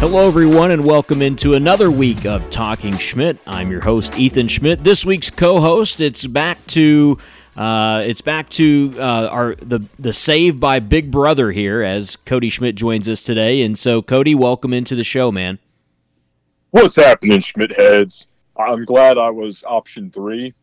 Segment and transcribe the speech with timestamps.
[0.00, 3.36] Hello, everyone, and welcome into another week of Talking Schmidt.
[3.48, 4.84] I'm your host, Ethan Schmidt.
[4.84, 7.18] This week's co-host, it's back to
[7.56, 12.48] uh, it's back to uh, our the the save by Big Brother here as Cody
[12.48, 13.62] Schmidt joins us today.
[13.62, 15.58] And so, Cody, welcome into the show, man.
[16.70, 18.28] What's happening, Schmidt heads?
[18.56, 20.54] I'm glad I was option three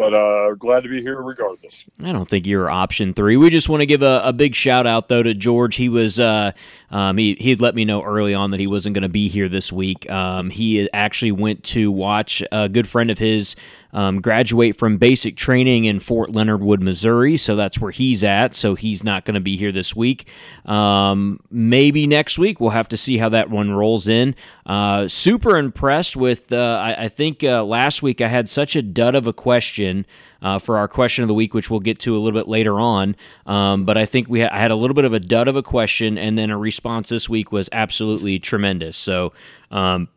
[0.00, 1.84] but uh, glad to be here regardless.
[2.02, 3.36] I don't think you're option three.
[3.36, 5.76] We just want to give a, a big shout out though to George.
[5.76, 6.52] He was uh,
[6.90, 9.28] um, he he had let me know early on that he wasn't going to be
[9.28, 10.08] here this week.
[10.10, 13.56] Um, he actually went to watch a good friend of his
[13.92, 17.36] um, graduate from basic training in Fort Leonard Wood, Missouri.
[17.36, 18.54] So that's where he's at.
[18.54, 20.28] So he's not going to be here this week.
[20.64, 22.60] Um, maybe next week.
[22.60, 24.34] We'll have to see how that one rolls in.
[24.66, 28.82] Uh, super impressed with, uh, I, I, think uh, last week I had such a
[28.82, 30.06] dud of a question.
[30.42, 32.80] Uh, for our question of the week, which we'll get to a little bit later
[32.80, 33.14] on.
[33.44, 35.56] Um, but I think we ha- I had a little bit of a dud of
[35.56, 38.96] a question, and then a response this week was absolutely tremendous.
[38.96, 39.34] So
[39.70, 40.08] um,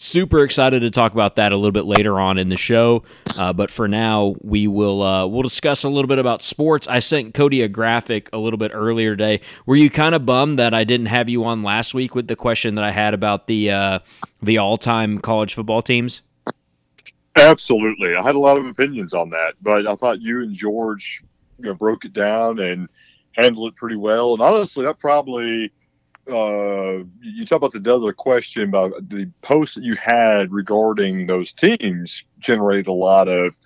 [0.00, 3.02] super excited to talk about that a little bit later on in the show.
[3.36, 6.88] Uh, but for now, we will uh, we'll discuss a little bit about sports.
[6.88, 9.40] I sent Cody a graphic a little bit earlier today.
[9.66, 12.36] Were you kind of bummed that I didn't have you on last week with the
[12.36, 13.98] question that I had about the uh,
[14.42, 16.22] the all time college football teams?
[17.38, 21.22] Absolutely, I had a lot of opinions on that, but I thought you and George
[21.58, 22.88] you know, broke it down and
[23.32, 24.32] handled it pretty well.
[24.32, 25.72] And honestly, that probably
[26.30, 31.52] uh, you talk about the other question about the post that you had regarding those
[31.52, 33.56] teams generated a lot of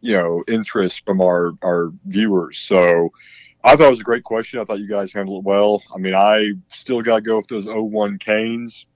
[0.00, 2.58] you know interest from our our viewers.
[2.58, 3.12] So
[3.64, 4.60] i thought it was a great question.
[4.60, 5.82] I thought you guys handled it well.
[5.94, 8.86] I mean i still got to go with those 01 canes.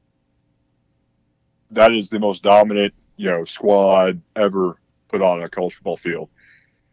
[1.71, 4.79] That is the most dominant you know squad ever
[5.09, 6.29] put on a college football field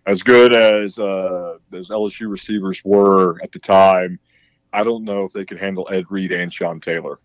[0.06, 4.20] as good as uh, those lsu receivers were at the time
[4.74, 7.20] I don't know if they could handle Ed Reed and Sean Taylor.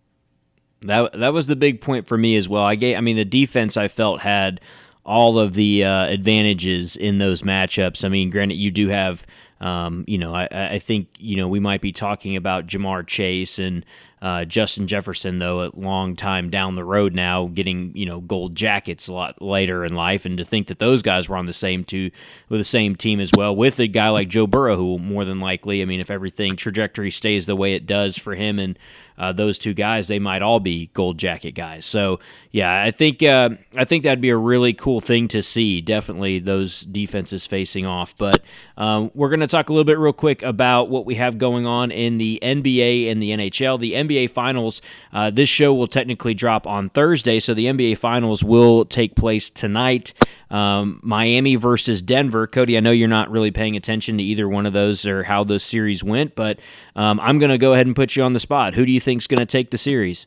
[0.82, 2.62] That that was the big point for me as well.
[2.62, 4.60] I gave, I mean, the defense I felt had
[5.04, 8.04] all of the uh, advantages in those matchups.
[8.04, 9.26] I mean, granted, you do have,
[9.60, 13.58] um, you know, I, I think you know we might be talking about Ja'Marr Chase
[13.58, 13.84] and
[14.20, 18.54] uh, Justin Jefferson, though, a long time down the road now, getting you know gold
[18.54, 21.52] jackets a lot later in life, and to think that those guys were on the
[21.52, 22.10] same two
[22.48, 25.40] with the same team as well, with a guy like Joe Burrow, who more than
[25.40, 28.78] likely, I mean, if everything trajectory stays the way it does for him and
[29.18, 31.84] uh, those two guys, they might all be gold jacket guys.
[31.84, 32.20] So
[32.50, 35.80] yeah, I think uh, I think that'd be a really cool thing to see.
[35.80, 38.16] Definitely those defenses facing off.
[38.16, 38.42] But
[38.76, 41.66] um, we're going to talk a little bit real quick about what we have going
[41.66, 43.78] on in the NBA and the NHL.
[43.78, 44.80] The NBA Finals.
[45.12, 49.50] Uh, this show will technically drop on Thursday, so the NBA Finals will take place
[49.50, 50.14] tonight.
[50.50, 52.46] Um, Miami versus Denver.
[52.46, 55.44] Cody, I know you're not really paying attention to either one of those or how
[55.44, 56.58] those series went, but
[56.96, 58.74] um, I'm going to go ahead and put you on the spot.
[58.74, 60.26] Who do you think is going to take the series?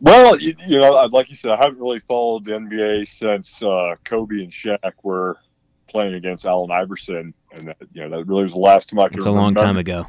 [0.00, 3.96] Well, you, you, know, like you said, I haven't really followed the NBA since uh,
[4.04, 5.38] Kobe and Shaq were
[5.88, 9.08] playing against Allen Iverson, and that, you know that really was the last time I
[9.08, 9.16] can.
[9.16, 10.06] It's a long time ago.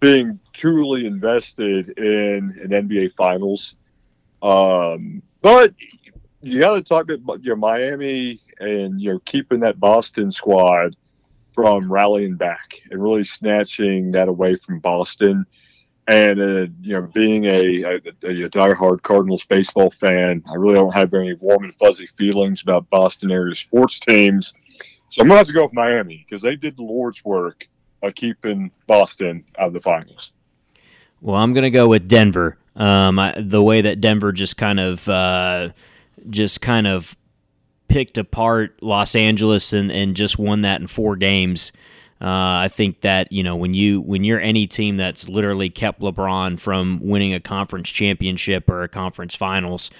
[0.00, 3.76] Being truly invested in an NBA Finals,
[4.42, 5.72] um, but
[6.42, 10.96] you got to talk about your Miami and you know keeping that Boston squad
[11.54, 15.46] from rallying back and really snatching that away from Boston.
[16.06, 20.92] And uh, you know, being a, a, a diehard Cardinals baseball fan, I really don't
[20.92, 24.52] have any warm and fuzzy feelings about Boston area sports teams.
[25.08, 27.66] So I'm gonna have to go with Miami because they did the Lord's work
[28.02, 30.32] by keeping Boston out of the finals.
[31.22, 32.58] Well, I'm gonna go with Denver.
[32.76, 35.70] Um, I, the way that Denver just kind of uh,
[36.28, 37.16] just kind of
[37.88, 41.72] picked apart Los Angeles and, and just won that in four games.
[42.24, 46.00] Uh, I think that you know when you when you're any team that's literally kept
[46.00, 49.90] LeBron from winning a conference championship or a conference finals,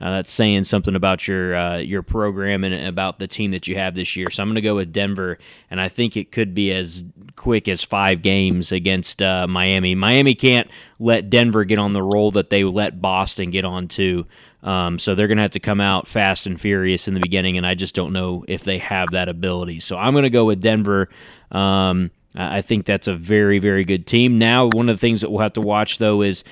[0.00, 3.76] uh, that's saying something about your uh, your program and about the team that you
[3.76, 4.30] have this year.
[4.30, 5.38] So I'm going to go with Denver,
[5.70, 7.04] and I think it could be as
[7.36, 9.94] quick as five games against uh, Miami.
[9.94, 14.26] Miami can't let Denver get on the roll that they let Boston get on to.
[14.64, 17.58] Um, so they're going to have to come out fast and furious in the beginning,
[17.58, 19.80] and I just don't know if they have that ability.
[19.80, 21.10] So I'm going to go with Denver.
[21.52, 24.38] Um, I think that's a very, very good team.
[24.38, 26.42] Now, one of the things that we'll have to watch, though, is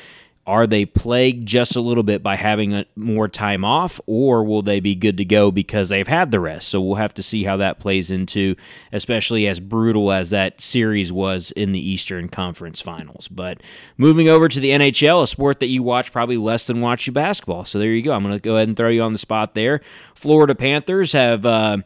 [0.45, 4.63] are they plagued just a little bit by having a, more time off, or will
[4.63, 6.69] they be good to go because they've had the rest?
[6.69, 8.57] So we'll have to see how that plays into,
[8.93, 13.29] especially as brutal as that series was in the Eastern Conference Finals.
[13.29, 13.63] But
[13.97, 17.13] moving over to the NHL, a sport that you watch probably less than watch you
[17.13, 17.65] basketball.
[17.65, 18.13] So there you go.
[18.13, 19.81] I'm going to go ahead and throw you on the spot there.
[20.17, 21.79] Florida Panthers have uh,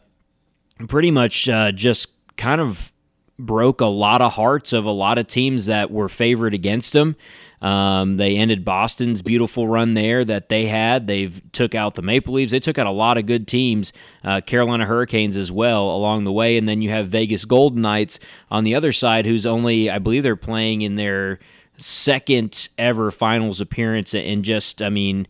[0.87, 2.91] pretty much uh, just kind of
[3.37, 7.15] broke a lot of hearts of a lot of teams that were favored against them.
[7.61, 11.07] Um, they ended Boston's beautiful run there that they had.
[11.07, 12.51] They've took out the Maple Leafs.
[12.51, 13.93] They took out a lot of good teams,
[14.23, 16.57] uh, Carolina Hurricanes as well along the way.
[16.57, 18.19] And then you have Vegas Golden Knights
[18.51, 21.39] on the other side, who's only, I believe, they're playing in their
[21.77, 24.13] second ever finals appearance.
[24.13, 25.27] And just, I mean,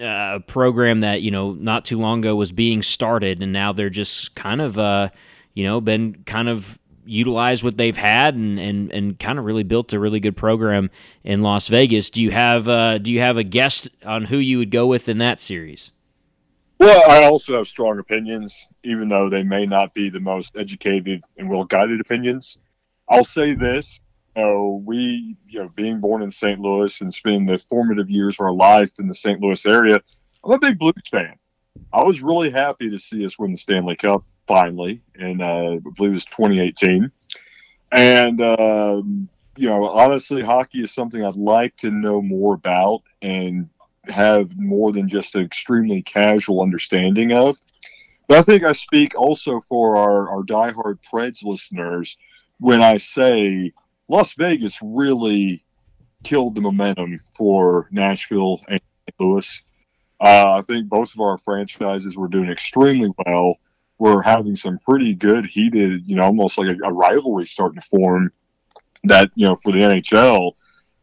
[0.00, 3.90] a program that you know not too long ago was being started, and now they're
[3.90, 5.10] just kind of, uh,
[5.54, 9.62] you know, been kind of utilized what they've had and, and, and kind of really
[9.62, 10.90] built a really good program
[11.24, 12.10] in Las Vegas.
[12.10, 15.08] Do you have uh, do you have a guest on who you would go with
[15.08, 15.90] in that series?
[16.78, 21.24] Well, I also have strong opinions, even though they may not be the most educated
[21.36, 22.58] and well guided opinions.
[23.08, 24.00] I'll say this:
[24.36, 26.60] you know, we, you know, being born in St.
[26.60, 29.40] Louis and spending the formative years of our life in the St.
[29.40, 30.00] Louis area,
[30.44, 31.34] I'm a big Blues fan.
[31.92, 35.78] I was really happy to see us win the Stanley Cup finally, and uh, I
[35.94, 37.12] believe it was 2018.
[37.92, 43.68] And um, you know, honestly, hockey is something I'd like to know more about and
[44.06, 47.58] have more than just an extremely casual understanding of.
[48.28, 52.16] But I think I speak also for our, our diehard Preds listeners
[52.60, 53.72] when I say
[54.08, 55.64] Las Vegas really
[56.24, 58.80] killed the momentum for Nashville and
[59.18, 59.62] Louis.
[60.20, 63.56] Uh, I think both of our franchises were doing extremely well
[63.98, 67.88] we're having some pretty good heated, you know, almost like a, a rivalry starting to
[67.88, 68.30] form
[69.04, 70.52] that, you know, for the NHL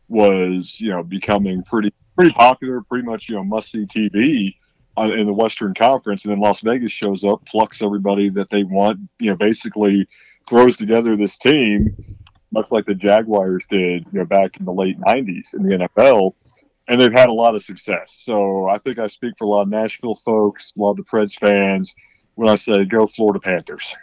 [0.07, 4.56] was, you know, becoming pretty pretty popular, pretty much, you know, must see TV
[4.97, 6.24] uh, in the Western Conference.
[6.24, 10.07] And then Las Vegas shows up, plucks everybody that they want, you know, basically
[10.48, 11.95] throws together this team,
[12.51, 16.33] much like the Jaguars did, you know, back in the late 90s in the NFL.
[16.88, 18.13] And they've had a lot of success.
[18.13, 21.03] So I think I speak for a lot of Nashville folks, a lot of the
[21.03, 21.95] Preds fans
[22.35, 23.95] when I say go Florida Panthers.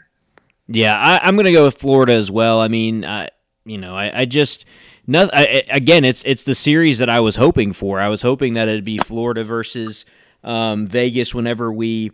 [0.68, 2.60] Yeah, I, am going to go with Florida as well.
[2.60, 3.28] I mean, I,
[3.64, 4.64] you know, I, I just
[5.06, 8.00] no, I, again, it's it's the series that I was hoping for.
[8.00, 10.04] I was hoping that it'd be Florida versus
[10.44, 12.12] um, Vegas whenever we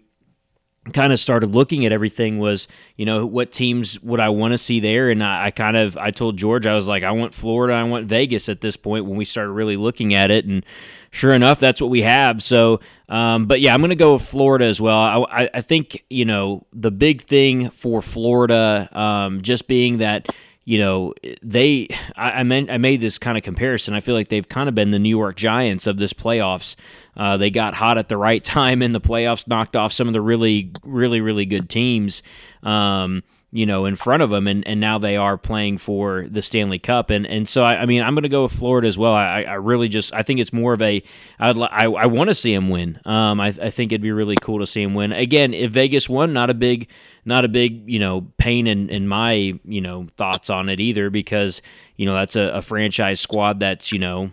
[0.93, 2.67] kind of started looking at everything was
[2.97, 5.11] you know what teams would i want to see there?
[5.11, 7.83] And I, I, kind of i told george i was like i want florida i
[7.83, 10.65] want vegas at this point when we started really looking at it and
[11.11, 12.43] sure enough that's what we have.
[12.43, 15.27] So um, but yeah i'm going to go with florida as well.
[15.31, 20.29] I, I, think you know the big thing for florida um, just being that
[20.69, 24.29] you know they I, I meant I made this kind of comparison I feel like
[24.29, 26.77] they've kind of been the New York Giants of this playoffs
[27.19, 30.15] uh, they got hot at the right time in the playoffs, knocked off some of
[30.15, 32.23] the really, really, really good teams.
[32.63, 36.43] Um, you know, in front of them, and, and now they are playing for the
[36.43, 38.99] Stanley Cup, and and so I, I mean I'm going to go with Florida as
[38.99, 39.15] well.
[39.15, 41.03] I, I really just I think it's more of a
[41.39, 43.01] I'd, I I want to see him win.
[43.07, 45.55] Um, I, I think it'd be really cool to see him win again.
[45.55, 46.89] If Vegas won, not a big
[47.25, 51.09] not a big you know pain in in my you know thoughts on it either
[51.09, 51.63] because
[51.97, 54.31] you know that's a, a franchise squad that's you know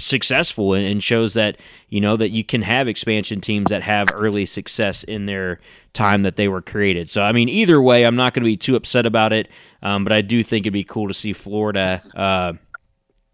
[0.00, 1.58] successful and shows that
[1.88, 5.60] you know that you can have expansion teams that have early success in their
[5.92, 7.10] time that they were created.
[7.10, 9.48] So I mean, either way, I'm not going to be too upset about it,
[9.82, 12.52] um, but I do think it'd be cool to see Florida uh,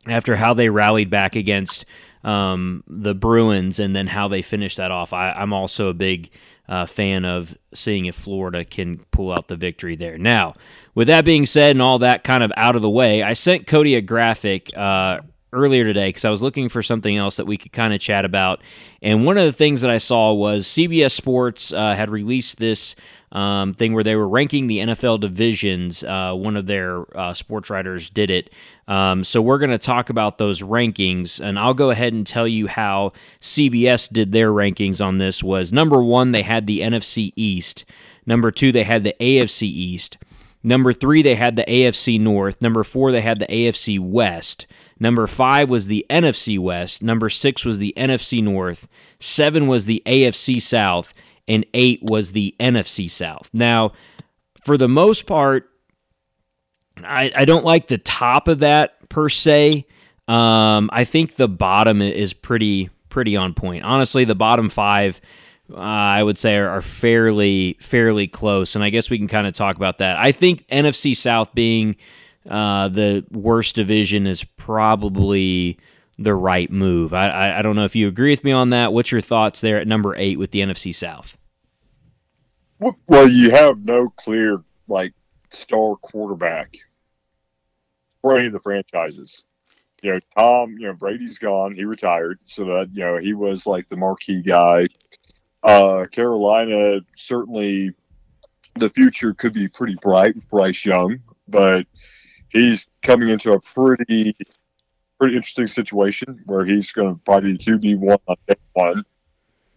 [0.06, 1.84] after how they rallied back against
[2.24, 5.12] um, the Bruins and then how they finished that off.
[5.12, 6.30] I, am also a big
[6.68, 10.18] uh, fan of seeing if Florida can pull out the victory there.
[10.18, 10.54] Now,
[10.94, 13.66] with that being said and all that kind of out of the way, I sent
[13.66, 15.20] Cody a graphic uh,
[15.52, 18.24] earlier today because I was looking for something else that we could kind of chat
[18.24, 18.60] about.
[19.02, 22.94] And one of the things that I saw was CBS Sports uh, had released this
[23.32, 26.04] um, thing where they were ranking the NFL divisions.
[26.04, 28.50] Uh, one of their uh, sports writers did it.
[28.88, 32.46] Um, so we're going to talk about those rankings, and I'll go ahead and tell
[32.46, 35.42] you how CBS did their rankings on this.
[35.42, 37.84] Was number one they had the NFC East.
[38.26, 40.18] Number two they had the AFC East.
[40.66, 42.60] Number three, they had the AFC North.
[42.60, 44.66] Number four, they had the AFC West.
[44.98, 47.02] Number five was the NFC West.
[47.02, 48.88] Number six was the NFC North.
[49.18, 51.12] Seven was the AFC South.
[51.48, 53.48] And eight was the NFC South.
[53.52, 53.92] Now,
[54.64, 55.70] for the most part,
[57.04, 59.86] I, I don't like the top of that per se.
[60.26, 63.84] Um, I think the bottom is pretty pretty on point.
[63.84, 65.20] Honestly, the bottom five,
[65.72, 69.46] uh, I would say, are, are, fairly fairly close, and I guess we can kind
[69.46, 70.18] of talk about that.
[70.18, 71.96] I think NFC South being
[72.48, 75.78] uh, the worst division is probably
[76.18, 77.12] the right move.
[77.12, 78.92] I, I, I don't know if you agree with me on that.
[78.92, 81.36] What's your thoughts there at number eight with the NFC South?
[83.06, 85.14] Well, you have no clear like
[85.50, 86.76] star quarterback
[88.20, 89.44] for any of the franchises.
[90.02, 91.74] You know, Tom, you know, Brady's gone.
[91.74, 92.38] He retired.
[92.44, 94.88] So that, you know, he was like the marquee guy.
[95.62, 97.92] Uh, Carolina, certainly
[98.78, 101.86] the future could be pretty bright with Bryce Young, but
[102.50, 104.36] he's coming into a pretty
[105.18, 109.04] pretty interesting situation where he's going to probably QB one on day one.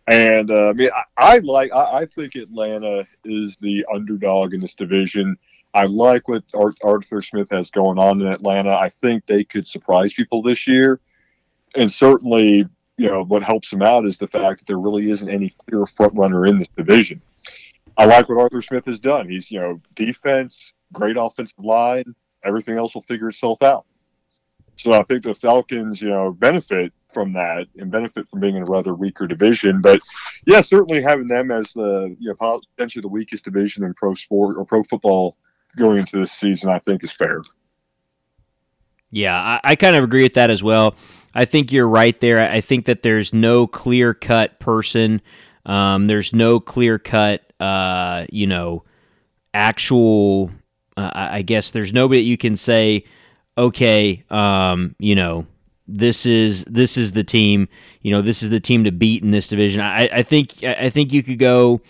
[0.08, 1.72] And uh, I mean, I, I like.
[1.72, 5.38] I, I, think Atlanta is the underdog in this division.
[5.76, 6.44] I like what
[6.84, 8.72] Arthur Smith has going on in Atlanta.
[8.72, 11.00] I think they could surprise people this year,
[11.76, 15.30] and certainly, you know, what helps them out is the fact that there really isn't
[15.30, 17.22] any clear front runner in this division.
[17.96, 19.30] I like what Arthur Smith has done.
[19.30, 22.16] He's, you know, defense, great offensive line.
[22.43, 23.86] Everything else will figure itself out.
[24.77, 28.63] So I think the Falcons, you know, benefit from that and benefit from being in
[28.63, 29.81] a rather weaker division.
[29.81, 30.00] But
[30.46, 34.58] yeah, certainly having them as the you know potentially the weakest division in pro sport
[34.58, 35.36] or pro football
[35.75, 37.41] going into this season, I think is fair.
[39.12, 40.96] Yeah, I, I kind of agree with that as well.
[41.34, 42.41] I think you're right there.
[42.41, 45.22] I think that there's no clear cut person.
[45.65, 48.84] Um, there's no clear cut, uh, you know,
[49.53, 50.51] actual.
[51.00, 53.06] Uh, I guess there's nobody that you can say,
[53.58, 55.46] okay, um, you know,
[55.88, 57.70] this is this is the team.
[58.01, 59.82] You know, this is the team to beat in this division.
[59.82, 61.82] I, I think I think you could go.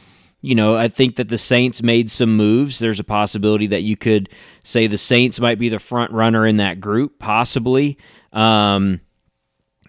[0.41, 2.79] You know, I think that the Saints made some moves.
[2.79, 4.29] There's a possibility that you could
[4.63, 7.97] say the Saints might be the front runner in that group, possibly.
[8.31, 9.01] Um,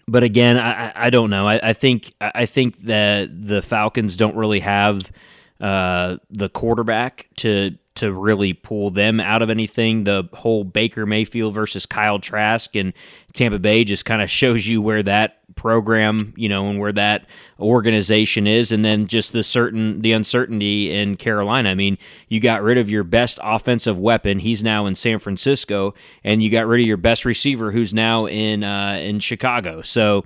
[0.09, 1.47] but again, I, I don't know.
[1.47, 5.12] I, I think I think that the Falcons don't really have
[5.61, 10.04] uh, the quarterback to to really pull them out of anything.
[10.04, 12.92] The whole Baker Mayfield versus Kyle Trask and
[13.35, 17.26] Tampa Bay just kind of shows you where that program, you know, and where that
[17.59, 21.69] organization is, and then just the certain the uncertainty in Carolina.
[21.69, 25.95] I mean, you got rid of your best offensive weapon; he's now in San Francisco,
[26.25, 29.83] and you got rid of your best receiver, who's now in uh, in Chicago.
[29.83, 30.25] So,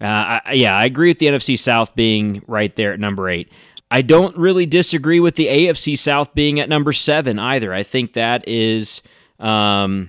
[0.00, 3.48] uh, I, yeah, I agree with the NFC South being right there at number eight.
[3.92, 7.74] I don't really disagree with the AFC South being at number seven either.
[7.74, 9.02] I think that is,
[9.38, 10.08] um,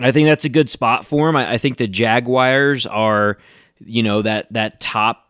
[0.00, 1.36] I think that's a good spot for them.
[1.36, 3.36] I, I think the Jaguars are,
[3.84, 5.26] you know, that that top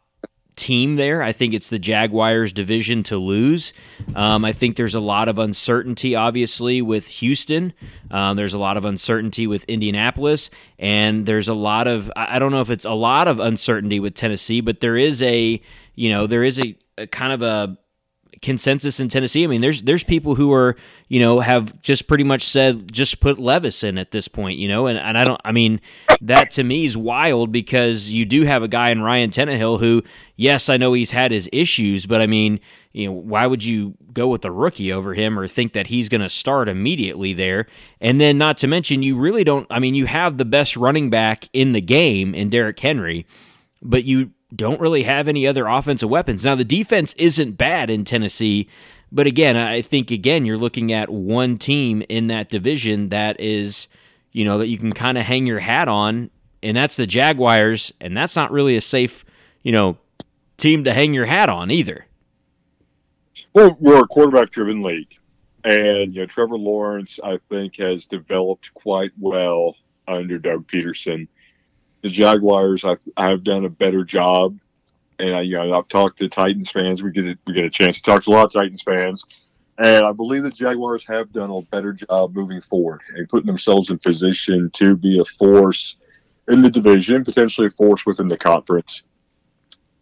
[0.54, 1.24] team there.
[1.24, 3.72] I think it's the Jaguars division to lose.
[4.14, 7.72] Um, I think there's a lot of uncertainty, obviously, with Houston.
[8.12, 12.52] Um, there's a lot of uncertainty with Indianapolis, and there's a lot of I don't
[12.52, 15.60] know if it's a lot of uncertainty with Tennessee, but there is a
[16.00, 17.76] you know there is a, a kind of a
[18.40, 19.44] consensus in Tennessee.
[19.44, 20.76] I mean, there's there's people who are
[21.08, 24.66] you know have just pretty much said just put Levis in at this point, you
[24.66, 25.38] know, and, and I don't.
[25.44, 25.78] I mean,
[26.22, 30.02] that to me is wild because you do have a guy in Ryan Tannehill who,
[30.36, 32.60] yes, I know he's had his issues, but I mean,
[32.92, 36.08] you know, why would you go with a rookie over him or think that he's
[36.08, 37.66] going to start immediately there?
[38.00, 39.66] And then, not to mention, you really don't.
[39.68, 43.26] I mean, you have the best running back in the game in Derrick Henry,
[43.82, 46.44] but you don't really have any other offensive weapons.
[46.44, 48.68] Now, the defense isn't bad in Tennessee,
[49.12, 53.88] but again, I think, again, you're looking at one team in that division that is,
[54.32, 56.30] you know, that you can kind of hang your hat on,
[56.62, 59.24] and that's the Jaguars, and that's not really a safe,
[59.62, 59.98] you know,
[60.56, 62.06] team to hang your hat on either.
[63.52, 65.16] Well, we're a quarterback driven league.
[65.64, 69.76] And, you know, Trevor Lawrence, I think, has developed quite well
[70.08, 71.28] under Doug Pederson
[72.02, 74.58] the Jaguars, I, I've done a better job.
[75.18, 77.02] And I, you know, I've talked to Titans fans.
[77.02, 79.24] We get a, we get a chance to talk to a lot of Titans fans,
[79.80, 83.90] and I believe the Jaguars have done a better job moving forward and putting themselves
[83.90, 85.96] in position to be a force
[86.48, 89.04] in the division, potentially a force within the conference.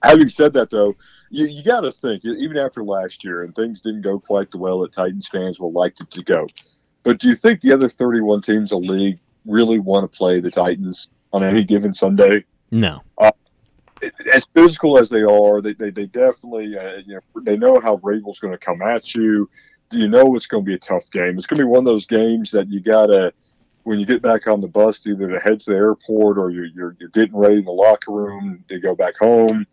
[0.03, 0.97] Having said that, though,
[1.31, 4.59] you, you got to think even after last year and things didn't go quite the
[4.59, 6.49] well that Titans fans would like it to go.
[7.05, 10.41] But do you think the other 31 teams in the league really want to play
[10.41, 11.09] the Titans?
[11.33, 12.45] On any given Sunday.
[12.71, 13.03] No.
[13.17, 13.31] Uh,
[14.33, 17.97] as physical as they are, they, they, they definitely uh, you know they know how
[17.97, 19.49] Vrabel's going to come at you.
[19.91, 21.39] You know it's going to be a tough game.
[21.39, 23.33] It's going to be one of those games that you gotta
[23.89, 26.67] when you get back on the bus, either to head to the airport or you're,
[26.67, 29.67] you're, you're getting ready in the locker room to go back home,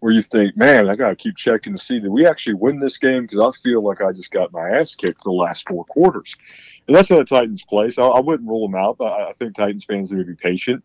[0.00, 2.78] where you think, man, I got to keep checking to see did we actually win
[2.78, 5.86] this game because I feel like I just got my ass kicked the last four
[5.86, 6.36] quarters.
[6.86, 7.88] And that's how the Titans play.
[7.88, 8.98] So I, I wouldn't rule them out.
[8.98, 10.84] But I, I think Titans fans need to be patient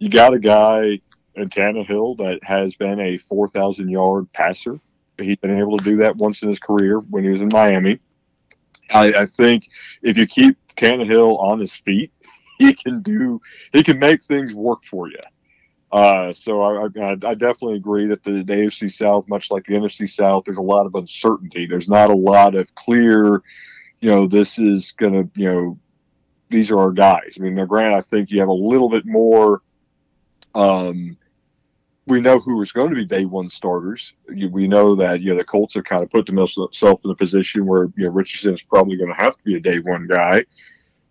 [0.00, 1.00] you got a guy
[1.36, 4.80] in Tannehill that has been a 4,000 yard passer.
[5.18, 8.00] He's been able to do that once in his career when he was in Miami.
[8.92, 9.68] I, I think
[10.02, 12.10] if you keep Tannehill on his feet,
[12.58, 13.40] he can do
[13.72, 15.20] he can make things work for you.
[15.92, 19.74] Uh, so I, I, I, definitely agree that the, the, AFC South, much like the
[19.74, 21.66] NFC South, there's a lot of uncertainty.
[21.66, 23.42] There's not a lot of clear,
[23.98, 25.78] you know, this is going to, you know,
[26.48, 27.36] these are our guys.
[27.36, 29.62] I mean, now, Grant, I think you have a little bit more
[30.54, 31.16] um,
[32.06, 34.14] we know who is going to be day one starters.
[34.28, 37.66] We know that you know the Colts have kind of put themselves in a position
[37.66, 40.44] where you know Richardson is probably going to have to be a day one guy.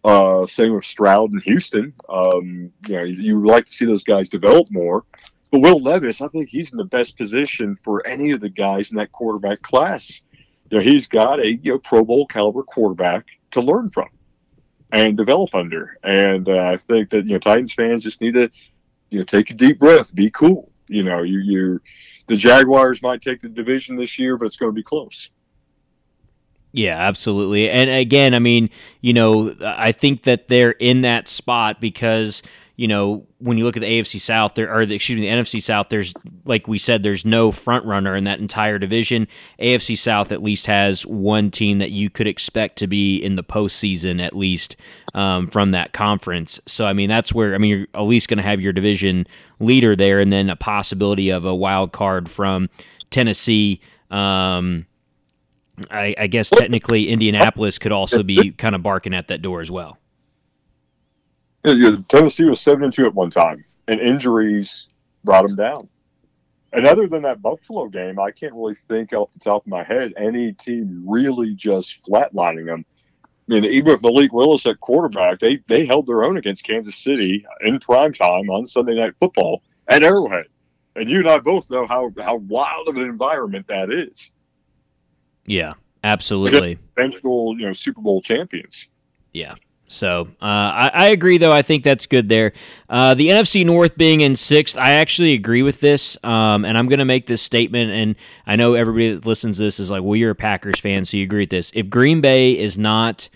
[0.04, 1.94] Uh, same with Stroud and Houston.
[2.08, 5.06] Um, you know, you would like to see those guys develop more.
[5.52, 8.92] But Will Levis, I think he's in the best position for any of the guys
[8.92, 10.22] in that quarterback class.
[10.70, 14.10] You know, he's got a you know Pro Bowl caliber quarterback to learn from
[14.92, 15.98] and develop under.
[16.04, 18.50] And uh, I think that you know Titans fans just need to
[19.10, 20.72] you know take a deep breath, be cool.
[20.88, 21.82] You know, you you
[22.28, 25.30] the Jaguars might take the division this year, but it's going to be close.
[26.72, 27.70] Yeah, absolutely.
[27.70, 28.70] And again, I mean,
[29.02, 32.44] you know, I think that they're in that spot because
[32.80, 35.36] you know, when you look at the AFC South, there or the, excuse me, the
[35.36, 36.14] NFC South, there's
[36.46, 39.28] like we said, there's no front runner in that entire division.
[39.60, 43.44] AFC South at least has one team that you could expect to be in the
[43.44, 44.78] postseason at least
[45.14, 46.58] um, from that conference.
[46.68, 49.28] So I mean, that's where I mean you're at least going to have your division
[49.60, 52.70] leader there, and then a possibility of a wild card from
[53.10, 53.82] Tennessee.
[54.10, 54.86] Um,
[55.92, 59.70] I, I guess technically Indianapolis could also be kind of barking at that door as
[59.70, 59.98] well.
[61.64, 64.88] Tennessee was seven and two at one time, and injuries
[65.24, 65.90] brought them down.
[66.72, 69.84] And other than that Buffalo game, I can't really think off the top of my
[69.84, 72.86] head any team really just flatlining them.
[73.16, 76.96] I mean, even with Malik Willis at quarterback, they they held their own against Kansas
[76.96, 80.46] City in prime time on Sunday Night Football at Arrowhead.
[80.96, 84.30] And you and I both know how how wild of an environment that is.
[85.46, 85.74] Yeah,
[86.04, 86.78] absolutely.
[86.96, 88.88] Eventual, you know, Super Bowl champions.
[89.34, 89.56] Yeah,
[89.90, 91.52] so uh, I, I, agree, though.
[91.52, 92.54] I think that's good there.
[92.88, 96.88] Uh, the NFC North being in sixth, I actually agree with this, um, and I'm
[96.88, 97.90] going to make this statement.
[97.90, 98.16] And
[98.46, 101.18] I know everybody that listens to this is like, "Well, you're a Packers fan, so
[101.18, 103.30] you agree with this." If Green Bay is not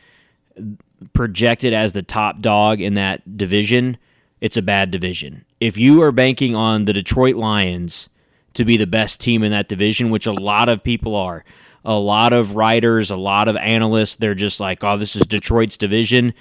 [1.13, 3.97] projected as the top dog in that division,
[4.39, 5.45] it's a bad division.
[5.59, 8.09] If you are banking on the Detroit Lions
[8.53, 11.43] to be the best team in that division, which a lot of people are,
[11.85, 15.77] a lot of writers, a lot of analysts, they're just like, oh, this is Detroit's
[15.77, 16.33] division.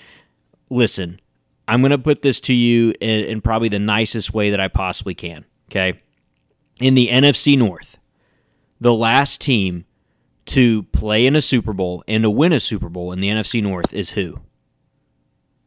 [0.71, 1.21] Listen,
[1.67, 4.69] I'm going to put this to you in, in, probably the nicest way that I
[4.69, 5.45] possibly can.
[5.71, 6.01] Okay.
[6.81, 7.99] In the NFC North,
[8.81, 9.85] the last team
[10.47, 13.62] to play in a Super Bowl and to win a Super Bowl in the NFC
[13.62, 14.40] North is who?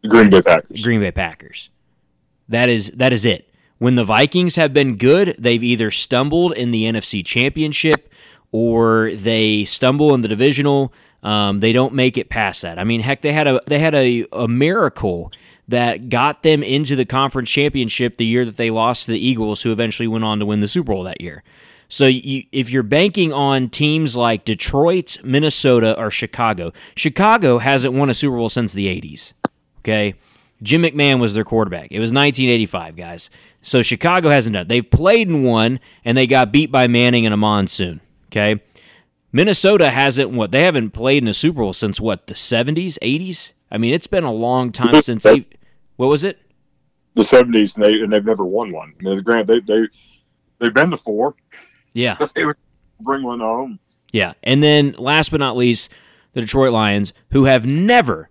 [0.07, 0.83] Green Bay Packers.
[0.83, 1.69] Green Bay Packers.
[2.49, 3.51] That is that is it.
[3.77, 8.04] When the Vikings have been good, they've either stumbled in the NFC Championship
[8.55, 10.93] or they stumble in the divisional.
[11.23, 12.79] Um, they don't make it past that.
[12.79, 15.33] I mean, heck, they had a they had a, a miracle
[15.67, 19.61] that got them into the conference championship the year that they lost to the Eagles,
[19.61, 21.43] who eventually went on to win the Super Bowl that year.
[21.89, 28.09] So you, if you're banking on teams like Detroit, Minnesota, or Chicago, Chicago hasn't won
[28.09, 29.33] a Super Bowl since the 80s.
[29.79, 30.15] Okay.
[30.63, 31.91] Jim McMahon was their quarterback.
[31.91, 33.29] It was 1985, guys.
[33.61, 34.69] So Chicago hasn't done.
[34.69, 37.99] They've played in one, and they got beat by Manning in a monsoon.
[38.35, 38.61] Okay.
[39.31, 43.53] Minnesota hasn't what they haven't played in a Super Bowl since what the 70s, 80s.
[43.71, 45.45] I mean, it's been a long time since they.
[45.95, 46.39] What was it?
[47.15, 48.93] The 70s, and they and they've never won one.
[48.99, 49.87] I mean, grant they they
[50.59, 51.35] they've been to four.
[51.93, 52.57] Yeah, they would
[52.99, 53.79] bring one home.
[54.11, 55.91] Yeah, and then last but not least,
[56.33, 58.29] the Detroit Lions, who have never,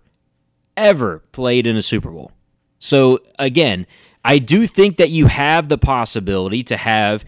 [0.77, 2.31] ever played in a Super Bowl.
[2.77, 3.87] So again,
[4.23, 7.25] I do think that you have the possibility to have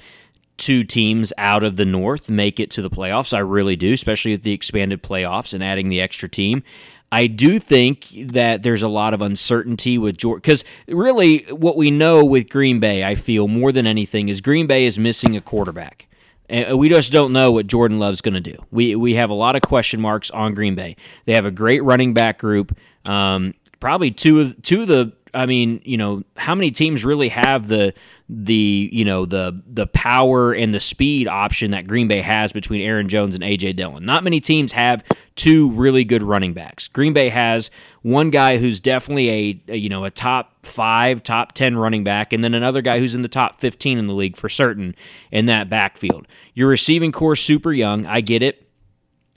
[0.58, 3.34] two teams out of the North make it to the playoffs.
[3.34, 6.64] I really do, especially with the expanded playoffs and adding the extra team.
[7.12, 11.90] I do think that there's a lot of uncertainty with Jordan because really what we
[11.90, 15.42] know with Green Bay, I feel more than anything, is Green Bay is missing a
[15.42, 16.08] quarterback.
[16.50, 18.58] And we just don't know what Jordan Love's going to do.
[18.72, 20.96] We we have a lot of question marks on Green Bay.
[21.26, 22.78] They have a great running back group.
[23.06, 25.14] Um, probably two of two of the.
[25.38, 27.94] I mean, you know, how many teams really have the
[28.28, 32.82] the you know the the power and the speed option that Green Bay has between
[32.82, 34.04] Aaron Jones and AJ Dillon.
[34.04, 35.04] Not many teams have
[35.36, 36.88] two really good running backs.
[36.88, 37.70] Green Bay has
[38.02, 42.34] one guy who's definitely a, a, you know a top 5, top 10 running back
[42.34, 44.96] and then another guy who's in the top 15 in the league for certain
[45.32, 46.28] in that backfield.
[46.56, 48.64] Your receiving core super young, I get it.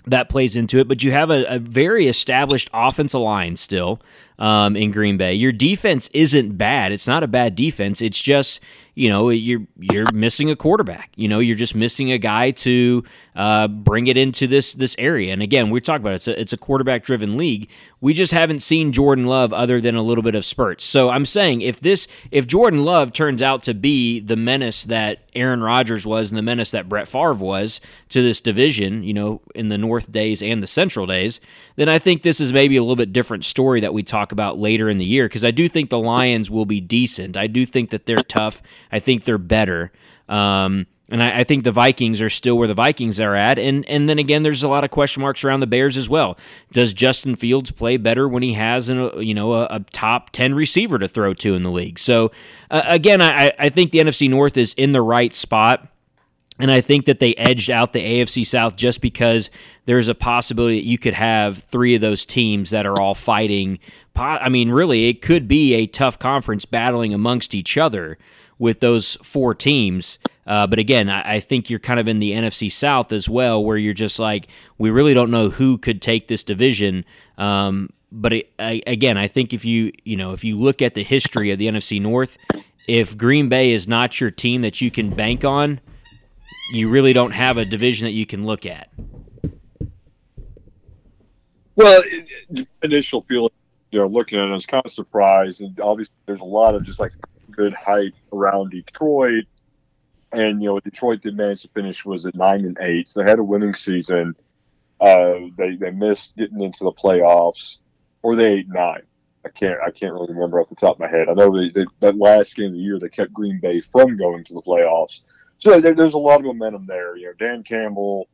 [0.07, 4.01] That plays into it, but you have a, a very established offensive line still
[4.41, 5.35] um, in Green Bay.
[5.35, 6.91] Your defense isn't bad.
[6.91, 8.03] It's not a bad defense.
[8.03, 8.61] It's just
[8.95, 11.13] you know you're you're missing a quarterback.
[11.15, 13.05] You know you're just missing a guy to
[13.37, 15.33] uh, bring it into this this area.
[15.33, 16.17] And again, we talked about it.
[16.17, 17.69] It's a, it's a quarterback driven league.
[18.03, 20.85] We just haven't seen Jordan Love other than a little bit of spurts.
[20.85, 25.29] So I'm saying if this if Jordan Love turns out to be the menace that
[25.35, 29.43] Aaron Rodgers was and the menace that Brett Favre was to this division, you know,
[29.55, 31.41] in the North days and the Central days,
[31.77, 34.59] then I think this is maybe a little bit different story that we talk about
[34.59, 37.37] later in the year because I do think the Lions will be decent.
[37.37, 38.63] I do think that they're tough.
[38.91, 39.93] I think they're better.
[40.29, 43.59] Um, And I, I, think the Vikings are still where the Vikings are at.
[43.59, 46.39] And and then again, there's a lot of question marks around the Bears as well.
[46.73, 50.55] Does Justin Fields play better when he has an, you know a, a top ten
[50.55, 51.99] receiver to throw to in the league?
[51.99, 52.31] So
[52.71, 55.89] uh, again, I, I think the NFC North is in the right spot.
[56.61, 59.51] And I think that they edged out the AFC South just because
[59.87, 63.79] there's a possibility that you could have three of those teams that are all fighting.
[64.15, 68.19] I mean, really, it could be a tough conference battling amongst each other
[68.59, 70.19] with those four teams.
[70.51, 73.63] Uh, but again, I, I, think you're kind of in the NFC South as well,
[73.63, 77.05] where you're just like, we really don't know who could take this division.
[77.39, 80.95] Um, but it, I, again, I think if you you know if you look at
[80.95, 82.37] the history of the NFC North,
[82.89, 85.79] if Green Bay is not your team that you can bank on,
[86.73, 88.89] you really don't have a division that you can look at.
[91.77, 92.03] Well,
[92.83, 93.53] initial feeling,
[93.93, 96.75] you know, looking at it, I was kind of surprised, and obviously there's a lot
[96.75, 97.13] of just like
[97.53, 99.45] good hype around Detroit,
[100.33, 103.29] and you know, Detroit did manage to finish was at nine and eight, so they
[103.29, 104.35] had a winning season.
[105.01, 107.79] Uh, they they missed getting into the playoffs,
[108.23, 109.03] or they eight nine.
[109.45, 111.29] I can't I can't really remember off the top of my head.
[111.29, 114.17] I know they, they, that last game of the year they kept Green Bay from
[114.17, 115.21] going to the playoffs.
[115.59, 117.17] So there, there's a lot of momentum there.
[117.17, 118.29] You know, Dan Campbell,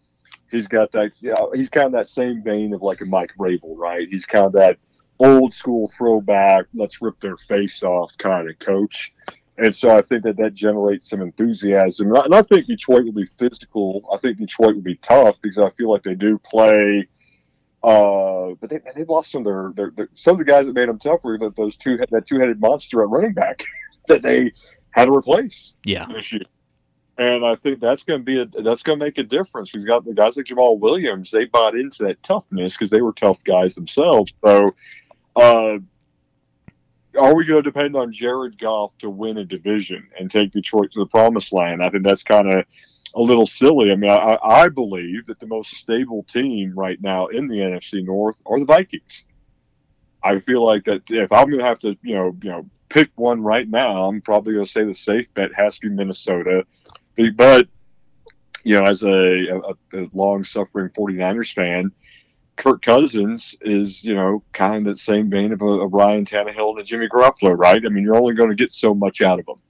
[0.51, 1.21] he's got that.
[1.23, 4.09] You know, he's kind of that same vein of like a Mike Vrabel, right?
[4.09, 4.79] He's kind of that
[5.19, 9.13] old school throwback, let's rip their face off kind of coach.
[9.59, 12.15] And so I think that that generates some enthusiasm.
[12.15, 14.07] And I think Detroit will be physical.
[14.13, 17.09] I think Detroit will be tough because I feel like they do play.
[17.83, 20.75] Uh, but they they've lost some of their, their, their, some of the guys that
[20.75, 21.39] made them tougher.
[21.39, 23.63] That those two that two headed monster at running back
[24.09, 24.53] that they
[24.91, 25.75] had to replace.
[25.85, 26.07] Yeah.
[26.07, 26.43] This year.
[27.19, 29.71] And I think that's going to be a that's going to make a difference.
[29.71, 31.31] He's got the guys like Jamaal Williams.
[31.31, 34.35] They bought into that toughness because they were tough guys themselves.
[34.45, 34.75] So,
[35.35, 35.79] uh,
[37.19, 40.93] are we going to depend on Jared Goff to win a division and take Detroit
[40.93, 41.83] to the promised land?
[41.83, 42.65] I think that's kind of
[43.15, 43.93] a little silly.
[43.93, 48.05] I mean, I, I believe that the most stable team right now in the NFC
[48.05, 49.25] North are the Vikings.
[50.23, 53.11] I feel like that if I'm going to have to, you know, you know, pick
[53.17, 56.65] one right now, I'm probably going to say the safe bet has to be Minnesota
[57.35, 57.69] but
[58.65, 61.93] you know, as a, a, a long suffering 49ers fan,
[62.57, 66.71] Kirk Cousins is, you know, kind of that same vein of a, a Ryan Tannehill
[66.71, 67.85] and a Jimmy Garoppolo, right?
[67.85, 69.61] I mean, you're only going to get so much out of them.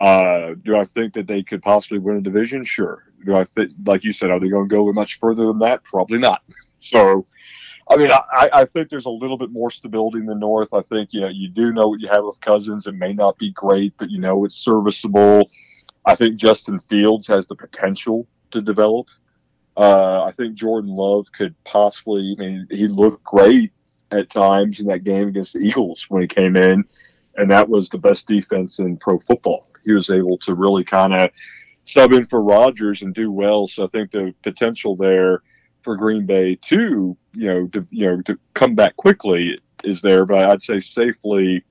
[0.00, 2.64] Uh, do I think that they could possibly win a division?
[2.64, 3.04] Sure.
[3.24, 5.84] Do I think, like you said, are they going to go much further than that?
[5.84, 6.42] Probably not.
[6.78, 7.26] So,
[7.88, 10.74] I mean, I, I think there's a little bit more stability in the North.
[10.74, 12.86] I think, you know, you do know what you have with Cousins.
[12.86, 15.50] It may not be great, but you know it's serviceable.
[16.04, 19.08] I think Justin Fields has the potential to develop.
[19.76, 22.34] Uh, I think Jordan Love could possibly.
[22.38, 23.72] I mean, he looked great
[24.10, 26.84] at times in that game against the Eagles when he came in,
[27.36, 29.68] and that was the best defense in pro football.
[29.84, 31.30] He was able to really kind of
[31.84, 33.68] sub in for Rodgers and do well.
[33.68, 35.42] So I think the potential there
[35.82, 40.24] for Green Bay to you know to you know to come back quickly is there.
[40.24, 41.62] But I'd say safely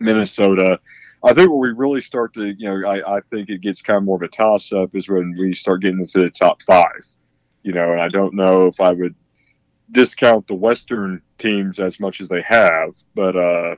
[0.00, 0.80] Minnesota
[1.26, 3.98] I think where we really start to, you know, I, I think it gets kind
[3.98, 7.04] of more of a toss up is when we start getting into the top five.
[7.66, 9.16] You know, and I don't know if I would
[9.90, 13.74] discount the Western teams as much as they have, but uh,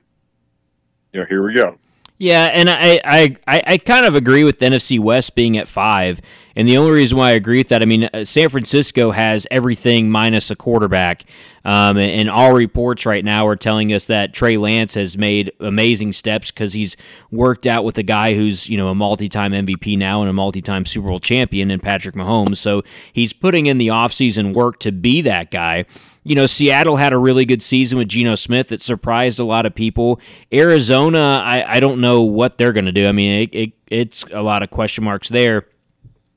[1.15, 1.79] you know, here we go.
[2.19, 6.21] Yeah, and I, I, I, kind of agree with NFC West being at five.
[6.57, 9.47] And the only reason why I agree with that, I mean, uh, San Francisco has
[9.53, 11.23] everything minus a quarterback.
[11.65, 16.13] Um, and all reports right now are telling us that Trey Lance has made amazing
[16.13, 16.97] steps because he's
[17.31, 20.33] worked out with a guy who's, you know, a multi time MVP now and a
[20.33, 22.57] multi time Super Bowl champion in Patrick Mahomes.
[22.57, 25.85] So he's putting in the offseason work to be that guy
[26.29, 29.65] you know, Seattle had a really good season with Geno Smith that surprised a lot
[29.65, 30.21] of people.
[30.53, 33.07] Arizona, I, I don't know what they're going to do.
[33.07, 35.67] I mean, it, it, it's a lot of question marks there.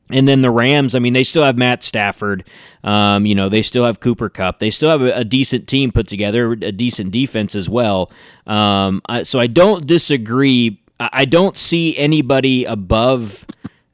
[0.09, 2.47] And then the Rams, I mean, they still have Matt Stafford.
[2.85, 4.59] Um, you know, they still have Cooper Kupp.
[4.59, 8.09] They still have a, a decent team put together, a decent defense as well.
[8.47, 10.81] Um, I, so I don't disagree.
[11.01, 13.45] I, I don't see anybody above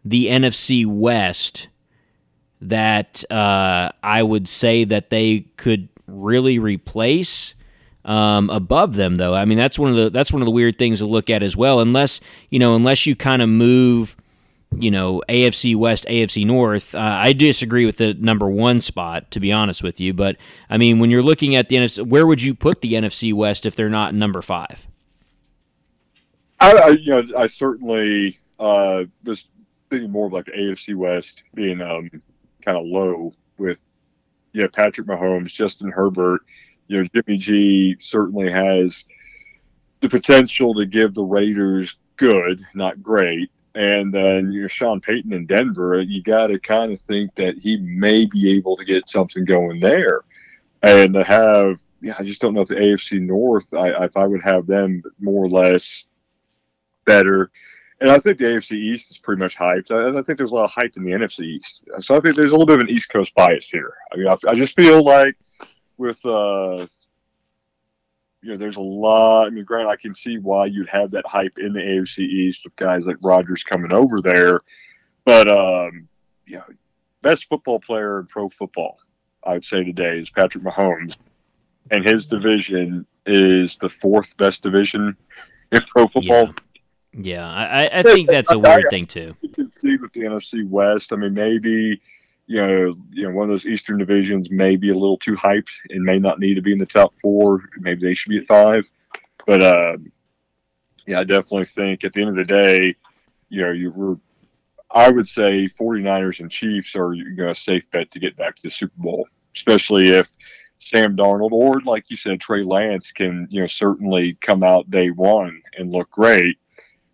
[0.05, 1.69] the NFC West
[2.61, 7.53] that uh, I would say that they could really replace.
[8.05, 10.77] Um, above them though i mean that's one of the that's one of the weird
[10.77, 14.15] things to look at as well unless you know unless you kind of move
[14.75, 16.93] you know, AFC West, AFC North.
[16.93, 20.13] Uh, I disagree with the number one spot, to be honest with you.
[20.13, 20.37] But
[20.69, 23.65] I mean, when you're looking at the NFC, where would you put the NFC West
[23.65, 24.87] if they're not number five?
[26.59, 29.45] I, I you know, I certainly uh, was
[29.89, 32.09] thinking more of like the AFC West being um,
[32.67, 33.81] kind of low with
[34.53, 36.41] yeah Patrick Mahomes, Justin Herbert.
[36.87, 39.05] You know, Jimmy G certainly has
[40.01, 45.45] the potential to give the Raiders good, not great and then you're Sean Payton in
[45.45, 49.45] Denver, you got to kind of think that he may be able to get something
[49.45, 50.21] going there.
[50.81, 54.25] And to have, yeah, I just don't know if the AFC North, I, if I
[54.25, 56.05] would have them more or less
[57.05, 57.51] better.
[57.99, 59.91] And I think the AFC East is pretty much hyped.
[59.91, 61.83] I, I think there's a lot of hype in the NFC East.
[61.99, 63.93] So I think there's a little bit of an East Coast bias here.
[64.11, 65.35] I mean, I, I just feel like
[65.97, 66.85] with uh,
[68.41, 69.47] you know, there's a lot.
[69.47, 72.61] I mean, Grant, I can see why you'd have that hype in the AFC East
[72.63, 74.61] with guys like Rodgers coming over there.
[75.25, 76.07] But, um,
[76.45, 76.63] you know,
[77.21, 78.99] best football player in pro football,
[79.43, 81.17] I would say today, is Patrick Mahomes.
[81.91, 85.17] And his division is the fourth best division
[85.71, 86.45] in pro football.
[86.45, 86.51] Yeah,
[87.17, 89.35] yeah I, I think that's a weird thing, too.
[89.41, 92.01] You can see with the NFC West, I mean, maybe–
[92.47, 95.69] you know, you know, one of those Eastern divisions may be a little too hyped
[95.89, 97.61] and may not need to be in the top four.
[97.77, 98.89] Maybe they should be at five.
[99.45, 99.97] But uh,
[101.05, 102.95] yeah, I definitely think at the end of the day,
[103.49, 104.17] you know, you were,
[104.89, 108.55] I would say 49ers and Chiefs are you know, a safe bet to get back
[108.55, 110.29] to the Super Bowl, especially if
[110.77, 115.09] Sam Darnold or, like you said, Trey Lance can, you know, certainly come out day
[115.09, 116.57] one and look great.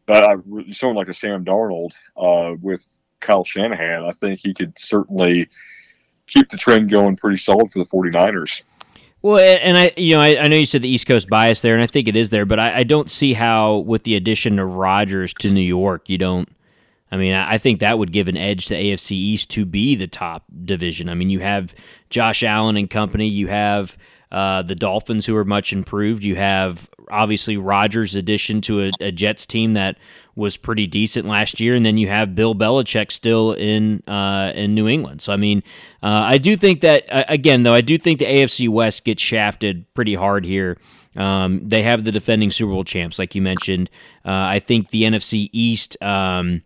[0.06, 0.36] But I,
[0.72, 5.50] someone like a Sam Darnold uh, with Kyle Shanahan, I think he could certainly
[6.28, 8.62] keep the trend going pretty solid for the 49ers.
[9.22, 11.74] Well, and I, you know, I, I, know you said the East Coast bias there,
[11.74, 14.60] and I think it is there, but I, I, don't see how, with the addition
[14.60, 16.50] of Rodgers to New York, you don't.
[17.10, 20.08] I mean, I think that would give an edge to AFC East to be the
[20.08, 21.08] top division.
[21.08, 21.74] I mean, you have
[22.10, 23.96] Josh Allen and company, you have
[24.34, 26.24] uh, the Dolphins, who are much improved.
[26.24, 29.96] You have obviously Rodgers' addition to a, a, Jets team that
[30.36, 34.74] was pretty decent last year, and then you have Bill Belichick still in uh, in
[34.74, 35.22] New England.
[35.22, 35.62] So I mean,
[36.02, 39.22] uh, I do think that uh, again, though, I do think the AFC West gets
[39.22, 40.80] shafted pretty hard here.
[41.15, 43.91] Um, they have the defending Super Bowl champs, like you mentioned.
[44.26, 46.02] Uh, I think the NFC East.
[46.02, 46.63] Um,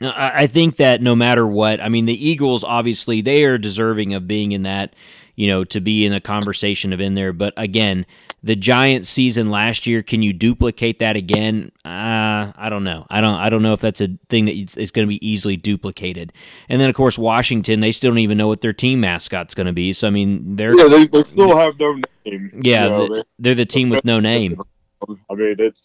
[0.00, 4.26] I think that no matter what, I mean, the Eagles obviously they are deserving of
[4.26, 4.96] being in that
[5.34, 7.32] you know, to be in the conversation of in there.
[7.32, 8.06] But again,
[8.42, 11.72] the Giants season last year, can you duplicate that again?
[11.84, 13.06] Uh, I don't know.
[13.10, 13.34] I don't.
[13.34, 16.32] I don't know if that's a thing that it's, going to be easily duplicated.
[16.68, 19.66] And then of course Washington, they still don't even know what their team mascot's going
[19.66, 19.92] to be.
[19.92, 22.60] So I mean, they're yeah, they, they still have no name.
[22.62, 24.60] Yeah, you know, the, they're the team with no name.
[25.08, 25.80] I mean, it's.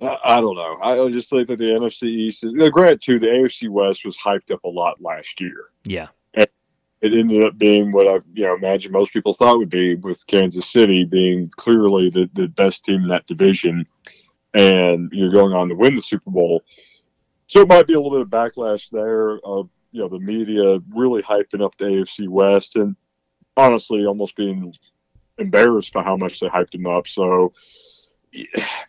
[0.00, 0.78] I don't know.
[0.80, 4.52] I just think that the NFC East, is, granted, too, the AFC West was hyped
[4.52, 5.70] up a lot last year.
[5.82, 6.06] Yeah
[7.00, 10.26] it ended up being what I you know imagine most people thought would be with
[10.26, 13.86] Kansas City being clearly the, the best team in that division
[14.54, 16.62] and you're going on to win the Super Bowl.
[17.46, 20.80] So it might be a little bit of backlash there of you know the media
[20.94, 22.96] really hyping up the AFC West and
[23.56, 24.74] honestly almost being
[25.38, 27.06] embarrassed by how much they hyped him up.
[27.06, 27.52] So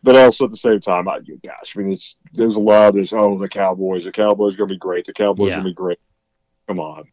[0.04, 2.96] but also at the same time, I gosh, I mean, it's there's a lot of
[2.96, 3.14] this.
[3.14, 5.06] Oh, the Cowboys, the Cowboys are going to be great.
[5.06, 5.54] The Cowboys yeah.
[5.54, 6.00] are going to be great.
[6.68, 7.06] Come on,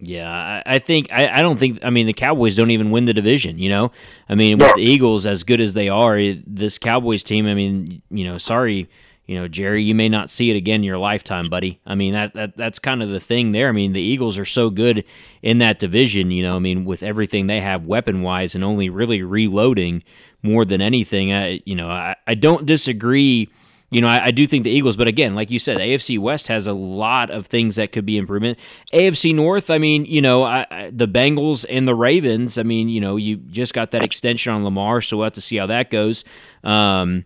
[0.00, 3.06] yeah, I, I think I, I, don't think I mean the Cowboys don't even win
[3.06, 3.58] the division.
[3.58, 3.92] You know,
[4.28, 7.46] I mean with the Eagles as good as they are, eh, this Cowboys team.
[7.46, 8.88] I mean, you know, sorry,
[9.26, 11.80] you know, Jerry, you may not see it again in your lifetime, buddy.
[11.84, 13.68] I mean that, that that's kind of the thing there.
[13.68, 15.04] I mean the Eagles are so good
[15.42, 16.30] in that division.
[16.30, 20.04] You know, I mean with everything they have weapon wise and only really reloading
[20.44, 21.32] more than anything.
[21.32, 23.48] I you know I, I don't disagree
[23.90, 26.48] you know, I, I, do think the Eagles, but again, like you said, AFC West
[26.48, 28.58] has a lot of things that could be improvement.
[28.92, 32.58] AFC North, I mean, you know, I, I, the Bengals and the Ravens.
[32.58, 35.40] I mean, you know, you just got that extension on Lamar, so we'll have to
[35.40, 36.24] see how that goes.
[36.64, 37.24] Um,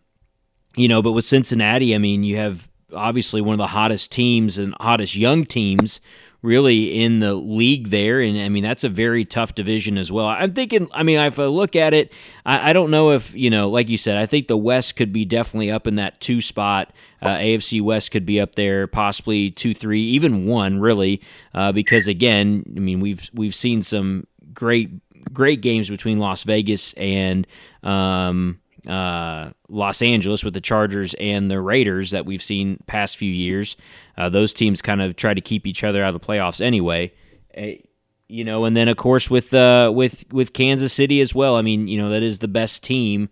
[0.76, 4.58] you know, but with Cincinnati, I mean, you have obviously one of the hottest teams
[4.58, 6.00] and hottest young teams
[6.42, 8.20] really in the league there.
[8.20, 10.26] And I mean, that's a very tough division as well.
[10.26, 12.12] I'm thinking, I mean, if I look at it,
[12.44, 15.12] I, I don't know if, you know, like you said, I think the West could
[15.12, 16.92] be definitely up in that two spot.
[17.20, 21.22] Uh, AFC West could be up there, possibly two, three, even one, really,
[21.54, 24.90] uh, because again, I mean, we've we've seen some great
[25.32, 27.46] great games between Las Vegas and
[27.84, 33.30] um, uh, Los Angeles with the Chargers and the Raiders that we've seen past few
[33.30, 33.76] years.
[34.16, 37.12] Uh, those teams kind of try to keep each other out of the playoffs anyway.
[37.56, 37.82] Uh,
[38.28, 41.56] you know, and then of course with uh, with with Kansas City as well.
[41.56, 43.28] I mean, you know, that is the best team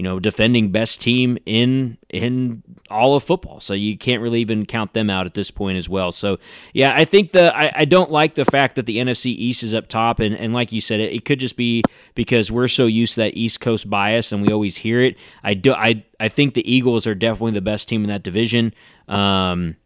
[0.00, 3.60] you know, defending best team in in all of football.
[3.60, 6.10] So you can't really even count them out at this point as well.
[6.10, 6.38] So
[6.72, 9.74] yeah, I think the I, I don't like the fact that the NFC East is
[9.74, 11.82] up top, and, and like you said, it, it could just be
[12.14, 15.18] because we're so used to that East Coast bias and we always hear it.
[15.44, 18.72] I do I I think the Eagles are definitely the best team in that division.
[19.06, 19.76] Um,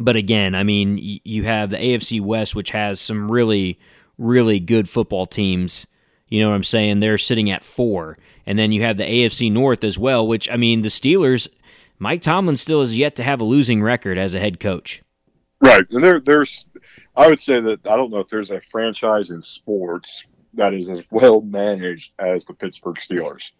[0.00, 3.78] but again, I mean, you have the AFC West, which has some really,
[4.18, 5.86] really good football teams.
[6.30, 6.98] You know what I'm saying?
[6.98, 8.18] They're sitting at four.
[8.46, 11.48] And then you have the AFC North as well, which, I mean, the Steelers,
[11.98, 15.02] Mike Tomlin still has yet to have a losing record as a head coach.
[15.60, 16.66] Right, and there, there's,
[17.16, 20.24] I would say that I don't know if there's a franchise in sports
[20.54, 23.52] that is as well managed as the Pittsburgh Steelers,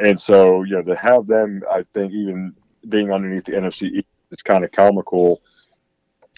[0.00, 2.54] and so you know to have them, I think even
[2.88, 5.40] being underneath the NFC it's kind of comical.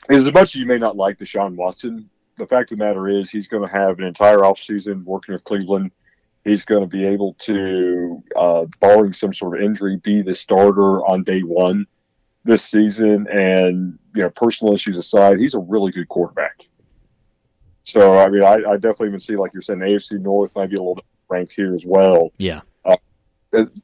[0.08, 3.30] As much as you may not like Deshaun Watson, the fact of the matter is
[3.30, 5.90] he's going to have an entire offseason working with Cleveland.
[6.44, 11.04] He's going to be able to, uh, barring some sort of injury, be the starter
[11.06, 11.86] on day one
[12.44, 13.28] this season.
[13.28, 16.66] And, you know, personal issues aside, he's a really good quarterback.
[17.84, 20.76] So, I mean, I, I definitely even see, like you're saying, AFC North might be
[20.76, 22.32] a little bit ranked here as well.
[22.38, 22.60] Yeah.
[22.84, 22.96] Uh,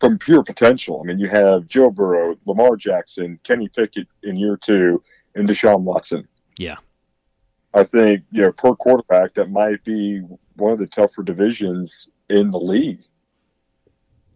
[0.01, 1.01] from pure potential.
[1.03, 5.03] I mean, you have Joe Burrow, Lamar Jackson, Kenny Pickett in year two,
[5.35, 6.27] and Deshaun Watson.
[6.57, 6.77] Yeah.
[7.75, 10.23] I think, you know, per quarterback, that might be
[10.57, 13.03] one of the tougher divisions in the league.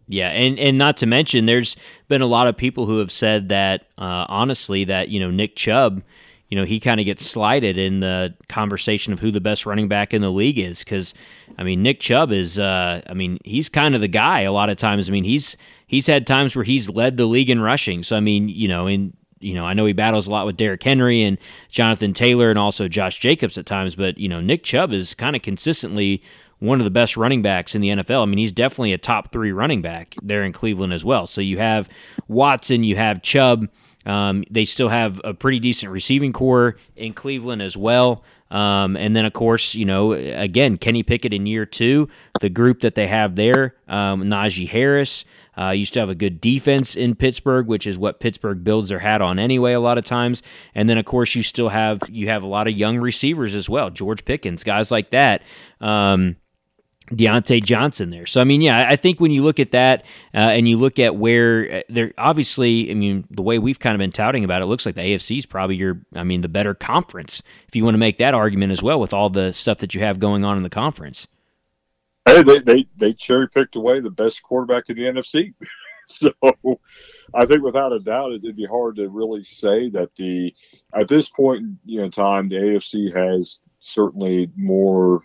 [0.07, 1.75] Yeah, and and not to mention, there's
[2.07, 5.55] been a lot of people who have said that uh, honestly that you know Nick
[5.55, 6.03] Chubb,
[6.49, 9.87] you know he kind of gets slighted in the conversation of who the best running
[9.87, 11.13] back in the league is because
[11.57, 14.69] I mean Nick Chubb is uh, I mean he's kind of the guy a lot
[14.69, 15.07] of times.
[15.07, 15.55] I mean he's
[15.87, 18.03] he's had times where he's led the league in rushing.
[18.03, 20.57] So I mean you know in you know, I know he battles a lot with
[20.57, 21.37] Derrick Henry and
[21.69, 25.35] Jonathan Taylor and also Josh Jacobs at times, but you know, Nick Chubb is kind
[25.35, 26.23] of consistently
[26.63, 28.23] one of the best running backs in the NFL.
[28.23, 31.27] I mean, he's definitely a top three running back there in Cleveland as well.
[31.27, 31.89] So you have
[32.29, 33.67] Watson, you have Chubb.
[34.05, 38.23] Um, they still have a pretty decent receiving corps in Cleveland as well.
[38.49, 42.07] Um, and then, of course, you know, again, Kenny Pickett in year two,
[42.39, 45.25] the group that they have there, um, Najee Harris.
[45.55, 48.97] Uh, used to have a good defense in Pittsburgh, which is what Pittsburgh builds their
[48.97, 49.73] hat on anyway.
[49.73, 50.41] A lot of times,
[50.73, 53.69] and then of course you still have you have a lot of young receivers as
[53.69, 55.43] well, George Pickens, guys like that.
[55.79, 56.37] Um,
[57.17, 58.25] Diontae Johnson there.
[58.25, 60.99] So I mean, yeah, I think when you look at that uh, and you look
[60.99, 64.61] at where uh, they're obviously, I mean, the way we've kind of been touting about
[64.61, 67.75] it, it looks like the AFC is probably your, I mean, the better conference if
[67.75, 70.19] you want to make that argument as well with all the stuff that you have
[70.19, 71.27] going on in the conference.
[72.25, 75.53] Hey, they they, they cherry picked away the best quarterback in the NFC,
[76.07, 76.31] so
[77.33, 80.53] I think without a doubt it'd be hard to really say that the
[80.93, 85.21] at this point you know time the AFC has certainly more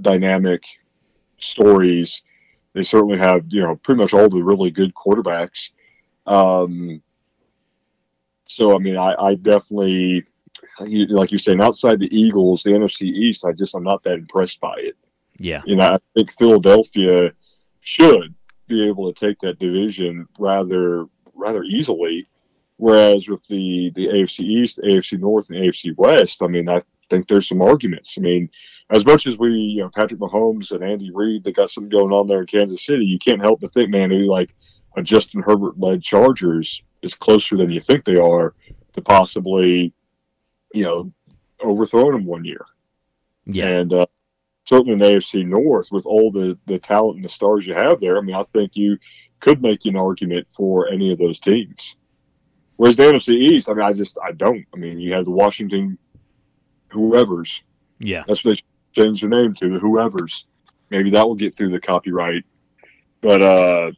[0.00, 0.64] dynamic
[1.38, 2.22] stories.
[2.72, 5.70] They certainly have, you know, pretty much all the really good quarterbacks.
[6.26, 7.02] Um,
[8.46, 10.24] so, I mean, I, I definitely,
[10.80, 14.60] like you're saying, outside the Eagles, the NFC East, I just, I'm not that impressed
[14.60, 14.96] by it.
[15.38, 15.62] Yeah.
[15.66, 17.32] You know, I think Philadelphia
[17.80, 18.34] should
[18.66, 22.28] be able to take that division rather, rather easily.
[22.76, 27.28] Whereas with the, the AFC East, AFC North, and AFC West, I mean, I think
[27.28, 28.14] there's some arguments.
[28.16, 28.50] I mean,
[28.90, 32.12] as much as we, you know, Patrick Mahomes and Andy Reid, they got something going
[32.12, 33.04] on there in Kansas City.
[33.04, 34.54] You can't help but think, man, maybe like
[34.96, 38.54] a Justin Herbert led Chargers is closer than you think they are
[38.94, 39.92] to possibly,
[40.72, 41.12] you know,
[41.60, 42.64] overthrowing them one year.
[43.46, 43.68] Yeah.
[43.68, 44.06] And uh,
[44.64, 48.00] certainly in the AFC North, with all the, the talent and the stars you have
[48.00, 48.98] there, I mean, I think you
[49.40, 51.96] could make an argument for any of those teams.
[52.76, 54.64] Whereas the NFC East, I mean, I just, I don't.
[54.72, 55.98] I mean, you have the Washington
[56.90, 57.62] whoever's.
[57.98, 58.24] Yeah.
[58.26, 60.46] That's what they change their name to, the whoever's.
[60.90, 62.44] Maybe that will get through the copyright.
[63.20, 63.92] But uh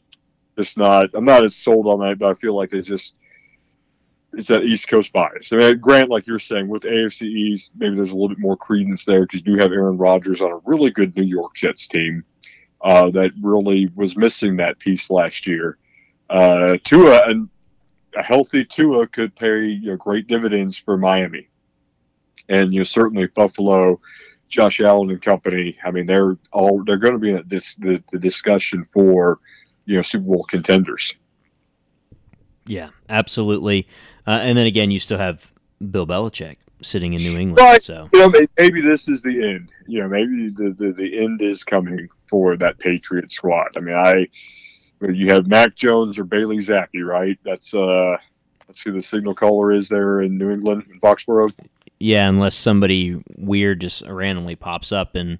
[0.57, 3.16] it's not I'm not as sold on that, but I feel like they just
[4.33, 5.53] it's that East Coast bias.
[5.53, 8.57] I mean, Grant, like you're saying, with AFC East, maybe there's a little bit more
[8.57, 11.88] credence there because you do have Aaron Rodgers on a really good New York Jets
[11.88, 12.24] team
[12.81, 15.79] uh, that really was missing that piece last year.
[16.29, 17.48] Uh, Tua and
[18.16, 21.48] a healthy Tua could pay you know, great dividends for Miami
[22.48, 24.00] and you know certainly Buffalo,
[24.48, 25.79] Josh Allen and company.
[25.85, 29.38] I mean, they're all they're going to be in this the, the discussion for
[29.87, 31.14] you know Super Bowl contenders.
[32.66, 33.88] Yeah, absolutely.
[34.26, 35.50] Uh, and then again, you still have
[35.90, 37.59] Bill Belichick sitting in New England.
[37.59, 37.83] Right.
[37.83, 39.70] So you know, maybe this is the end.
[39.87, 43.76] You know, maybe the, the, the end is coming for that Patriot squad.
[43.76, 44.29] I mean, I
[45.00, 47.38] you have Mac Jones or Bailey Zappe, right?
[47.45, 48.16] That's uh,
[48.66, 51.53] that's who the signal caller is there in New England in Foxborough.
[52.01, 55.38] Yeah, unless somebody weird just randomly pops up and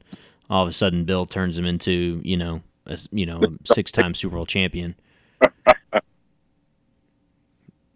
[0.50, 4.14] all of a sudden Bill turns him into you know a, you know six time
[4.14, 4.94] Super Bowl champion.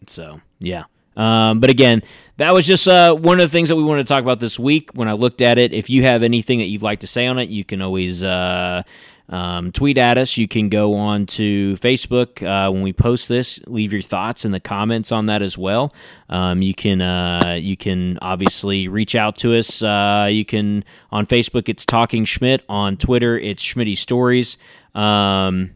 [0.07, 0.85] So yeah.
[1.17, 2.03] Um, but again,
[2.39, 4.59] that was just uh, one of the things that we wanted to talk about this
[4.59, 4.91] week.
[4.95, 7.39] When I looked at it, if you have anything that you'd like to say on
[7.39, 8.83] it, you can always uh,
[9.29, 10.37] um, tweet at us.
[10.37, 13.59] You can go on to Facebook uh, when we post this.
[13.67, 15.93] Leave your thoughts in the comments on that as well.
[16.29, 19.83] Um, you can uh, you can obviously reach out to us.
[19.83, 21.69] Uh, you can on Facebook.
[21.69, 22.65] It's Talking Schmidt.
[22.69, 24.59] On Twitter, it's Schmitty Stories.
[24.95, 25.71] Um,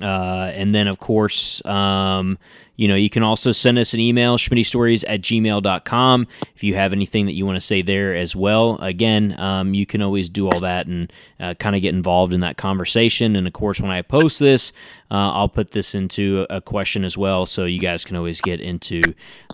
[0.00, 2.38] uh, and then, of course, um,
[2.78, 6.92] you know, you can also send us an email, schmittystories at gmail.com, if you have
[6.92, 8.76] anything that you want to say there as well.
[8.76, 12.38] Again, um, you can always do all that and uh, kind of get involved in
[12.40, 13.34] that conversation.
[13.34, 14.72] And of course, when I post this,
[15.10, 18.60] uh, I'll put this into a question as well, so you guys can always get
[18.60, 19.02] into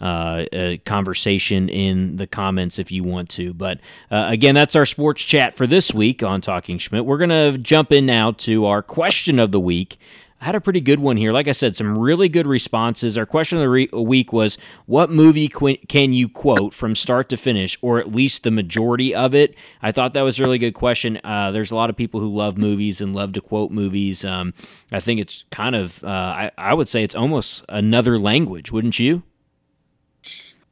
[0.03, 3.55] uh, a conversation in the comments if you want to.
[3.55, 7.07] But uh, again, that's our sports chat for this week on Talking Schmidt.
[7.07, 9.99] We're going to jump in now to our question of the week.
[10.41, 11.33] I had a pretty good one here.
[11.33, 13.17] Like I said, some really good responses.
[13.17, 17.31] Our question of the re- week was What movie qu- can you quote from start
[17.31, 19.57] to finish, or at least the majority of it?
[19.81, 21.19] I thought that was a really good question.
[21.25, 24.25] Uh, there's a lot of people who love movies and love to quote movies.
[24.25, 24.53] Um,
[24.93, 28.99] I think it's kind of, uh, I, I would say it's almost another language, wouldn't
[28.99, 29.23] you?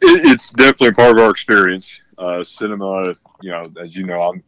[0.03, 2.01] It, it's definitely part of our experience.
[2.19, 4.43] Uh, cinema, you know, as you know, I'm,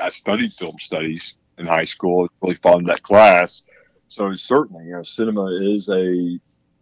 [0.00, 2.24] I studied film studies in high school.
[2.24, 3.62] It's Really fun that class
[4.14, 6.38] so certainly, you know, cinema is a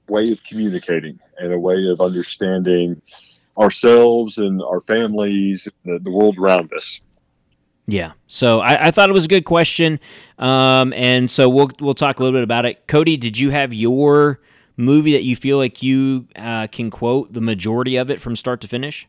[0.09, 3.01] way of communicating and a way of understanding
[3.57, 7.01] ourselves and our families, and the, the world around us.
[7.87, 8.13] Yeah.
[8.27, 9.99] So I, I, thought it was a good question,
[10.39, 12.87] um, and so we'll we'll talk a little bit about it.
[12.87, 14.41] Cody, did you have your
[14.77, 18.61] movie that you feel like you uh, can quote the majority of it from start
[18.61, 19.09] to finish?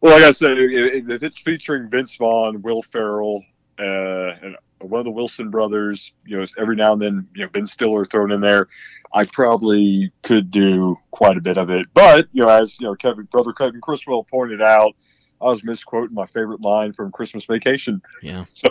[0.00, 3.44] Well, like I said, if it's featuring Vince Vaughn, Will Ferrell,
[3.78, 7.48] uh, and one of the Wilson brothers, you know, every now and then, you know,
[7.48, 8.68] Ben Stiller thrown in there.
[9.12, 11.86] I probably could do quite a bit of it.
[11.94, 14.94] But, you know, as, you know, Kevin, brother Kevin Chriswell pointed out,
[15.40, 18.02] I was misquoting my favorite line from Christmas Vacation.
[18.22, 18.44] Yeah.
[18.54, 18.68] So,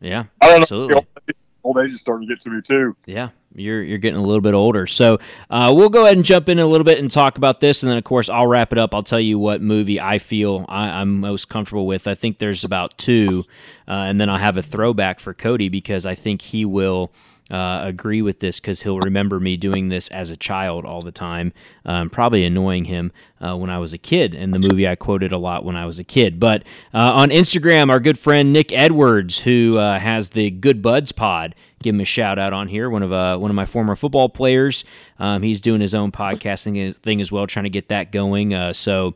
[0.00, 0.24] yeah.
[0.40, 0.94] I don't absolutely.
[0.94, 1.06] know.
[1.62, 2.96] Old age is starting to get to me too.
[3.06, 4.86] Yeah you're you're getting a little bit older.
[4.86, 7.82] So uh, we'll go ahead and jump in a little bit and talk about this,
[7.82, 8.94] and then of course I'll wrap it up.
[8.94, 12.06] I'll tell you what movie I feel I, am most comfortable with.
[12.06, 13.44] I think there's about two,
[13.88, 17.12] uh, and then I'll have a throwback for Cody because I think he will
[17.50, 21.12] uh, agree with this because he'll remember me doing this as a child all the
[21.12, 21.52] time,
[21.84, 24.34] um, probably annoying him uh, when I was a kid.
[24.34, 26.38] And the movie I quoted a lot when I was a kid.
[26.38, 26.62] But
[26.94, 31.54] uh, on Instagram, our good friend Nick Edwards, who uh, has the Good Buds Pod,
[31.82, 32.88] give him a shout out on here.
[32.90, 34.84] One of uh, one of my former football players.
[35.18, 38.54] Um, he's doing his own podcasting thing as well, trying to get that going.
[38.54, 39.14] Uh, so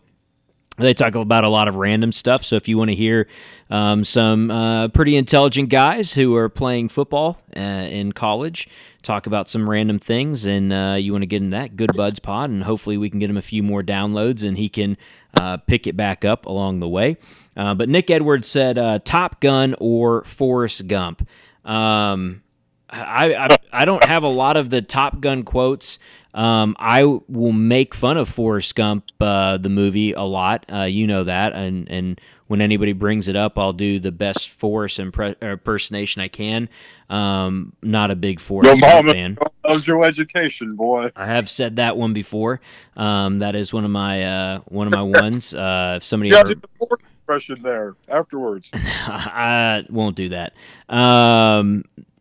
[0.77, 2.45] they talk about a lot of random stuff.
[2.45, 3.29] So if you want to hear
[3.71, 8.69] um, some uh, pretty intelligent guys who are playing football uh, in college
[9.03, 12.19] talk about some random things, and uh, you want to get in that Good Buds
[12.19, 14.97] pod, and hopefully we can get him a few more downloads, and he can
[15.39, 17.19] uh, pick it back up along the way.
[17.57, 21.29] Uh, but Nick Edwards said uh, Top Gun or Forrest Gump.
[21.65, 22.43] Um,
[22.91, 25.99] I, I, I don't have a lot of the Top Gun quotes.
[26.35, 30.67] Um, I will make fun of Forrest Gump, uh, the movie, a lot.
[30.71, 34.51] Uh, you know that, and and when anybody brings it up, I'll do the best
[34.51, 36.69] Forrest impre- impersonation I can.
[37.09, 39.39] Um, not a big Forrest Your fan.
[39.65, 41.11] How's your education, boy?
[41.17, 42.61] I have said that one before.
[42.97, 45.55] Um, that is one of my uh, one of my ones.
[45.55, 46.55] Uh, if somebody yeah, ever...
[46.55, 50.53] the impression there afterwards, I won't do that.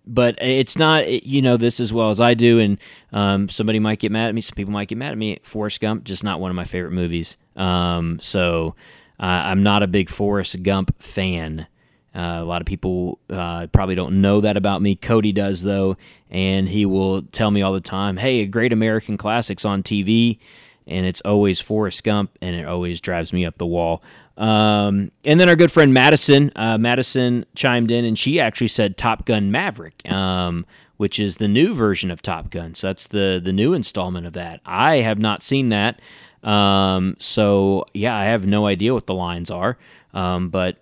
[0.05, 2.77] But it's not you know this as well as I do, and
[3.13, 4.41] um, somebody might get mad at me.
[4.41, 5.39] Some people might get mad at me.
[5.43, 7.37] Forrest Gump, just not one of my favorite movies.
[7.55, 8.75] Um, so
[9.19, 11.67] uh, I'm not a big Forrest Gump fan.
[12.15, 14.95] Uh, a lot of people uh, probably don't know that about me.
[14.95, 15.97] Cody does though,
[16.29, 20.39] and he will tell me all the time, "Hey, a great American classics on TV."
[20.85, 24.03] And it's always Forrest Gump, and it always drives me up the wall.
[24.37, 28.97] Um, and then our good friend Madison, uh, Madison chimed in and she actually said
[28.97, 30.65] Top Gun Maverick, um,
[30.97, 32.73] which is the new version of Top Gun.
[32.73, 34.61] So that's the the new installment of that.
[34.65, 35.99] I have not seen that.
[36.43, 39.77] Um, so yeah, I have no idea what the lines are.
[40.13, 40.77] Um, but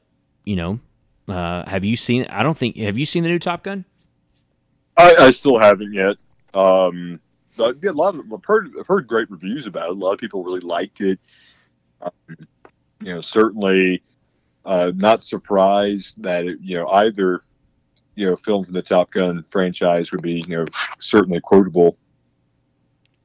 [0.46, 0.80] you know,
[1.28, 2.26] uh, have you seen?
[2.26, 2.78] I don't think.
[2.78, 3.86] Have you seen the new Top Gun?
[4.98, 6.18] I, I still haven't yet.
[6.54, 7.20] Um,
[7.58, 9.92] but yeah, a lot of I've heard I've heard great reviews about it.
[9.92, 11.20] A lot of people really liked it.
[12.02, 12.12] Um,
[13.02, 14.02] you know, certainly
[14.66, 17.42] uh, not surprised that it, you know either
[18.16, 20.66] you know film from the Top Gun franchise would be you know
[21.00, 21.98] certainly quotable.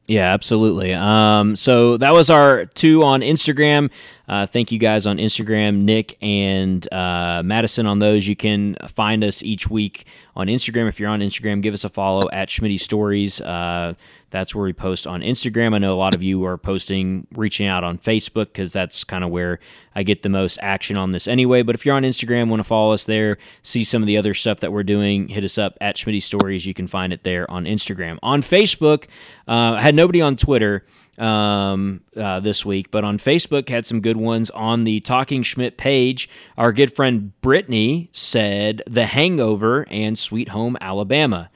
[0.09, 0.95] Yeah, absolutely.
[0.95, 3.91] Um, so that was our two on Instagram.
[4.29, 7.87] Uh, thank you guys on Instagram, Nick and uh, Madison.
[7.87, 10.07] On those, you can find us each week
[10.37, 10.89] on Instagram.
[10.89, 13.41] If you're on Instagram, give us a follow at Schmitty Stories.
[13.41, 13.95] Uh,
[14.31, 15.75] that's where we post on Instagram.
[15.75, 19.23] I know a lot of you are posting, reaching out on Facebook because that's kind
[19.23, 19.61] of where
[19.95, 21.63] I get the most action on this anyway.
[21.63, 24.35] But if you're on Instagram, want to follow us there, see some of the other
[24.35, 26.67] stuff that we're doing, hit us up at Schmitty Stories.
[26.67, 28.19] You can find it there on Instagram.
[28.23, 29.05] On Facebook,
[29.49, 30.85] uh, I had nobody on Twitter
[31.19, 34.51] um, uh, this week, but on Facebook had some good ones.
[34.51, 40.77] On the Talking Schmidt page, our good friend Brittany said The Hangover and Sweet Home
[40.81, 41.51] Alabama.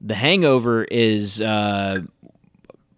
[0.00, 2.02] The Hangover is uh,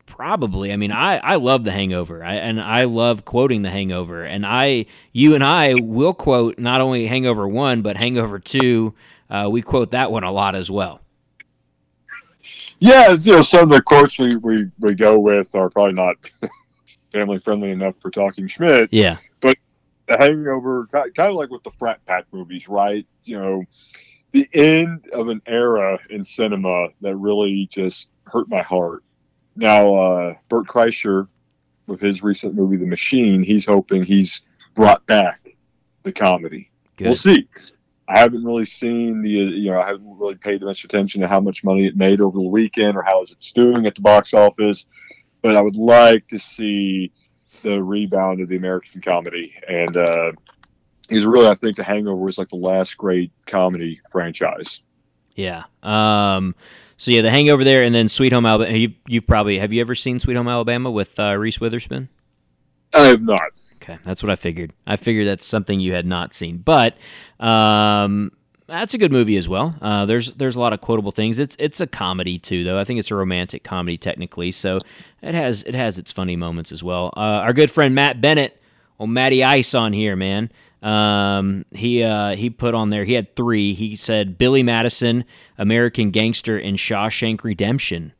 [0.06, 0.70] probably.
[0.70, 4.44] I mean, I, I love The Hangover, I, and I love quoting The Hangover, and
[4.44, 8.94] I, you and I will quote not only Hangover One but Hangover Two.
[9.30, 11.00] Uh, we quote that one a lot as well.
[12.80, 16.16] Yeah, you know, some of the quotes we, we, we go with are probably not
[17.12, 18.90] family friendly enough for talking Schmidt.
[18.92, 19.56] Yeah, but
[20.06, 23.06] The Hangover, kind of like with the frat pack movies, right?
[23.24, 23.64] You know,
[24.32, 29.02] the end of an era in cinema that really just hurt my heart.
[29.56, 31.28] Now, uh, Bert Kreischer,
[31.86, 34.42] with his recent movie The Machine, he's hoping he's
[34.74, 35.56] brought back
[36.04, 36.70] the comedy.
[36.96, 37.06] Good.
[37.06, 37.48] We'll see.
[38.08, 41.40] I haven't really seen the, you know, I haven't really paid much attention to how
[41.40, 44.34] much money it made over the weekend or how is it doing at the box
[44.34, 44.86] office.
[45.42, 47.12] But I would like to see
[47.62, 49.54] the rebound of the American comedy.
[49.68, 50.32] And uh,
[51.10, 54.80] he's really, I think, The Hangover was like the last great comedy franchise.
[55.34, 55.64] Yeah.
[55.82, 56.54] Um,
[56.96, 58.76] so yeah, The Hangover there, and then Sweet Home Alabama.
[58.76, 62.08] You, you've probably have you ever seen Sweet Home Alabama with uh, Reese Witherspoon?
[62.92, 63.52] I have not.
[63.76, 64.72] Okay, that's what I figured.
[64.86, 66.96] I figured that's something you had not seen, but
[67.38, 68.32] um,
[68.66, 69.74] that's a good movie as well.
[69.80, 71.38] Uh, there's there's a lot of quotable things.
[71.38, 72.78] It's it's a comedy too, though.
[72.78, 74.78] I think it's a romantic comedy technically, so
[75.22, 77.14] it has it has its funny moments as well.
[77.16, 78.60] Uh, our good friend Matt Bennett,
[78.98, 80.50] oh Matty Ice on here, man.
[80.82, 83.04] Um, he uh, he put on there.
[83.04, 83.74] He had three.
[83.74, 85.24] He said Billy Madison,
[85.58, 88.12] American Gangster, and Shawshank Redemption.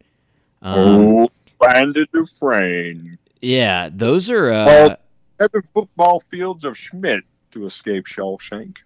[0.63, 3.19] Um, oh, Brandon Dufresne.
[3.41, 4.97] Yeah, those are uh,
[5.41, 8.79] seven football fields of Schmidt to escape Shawshank.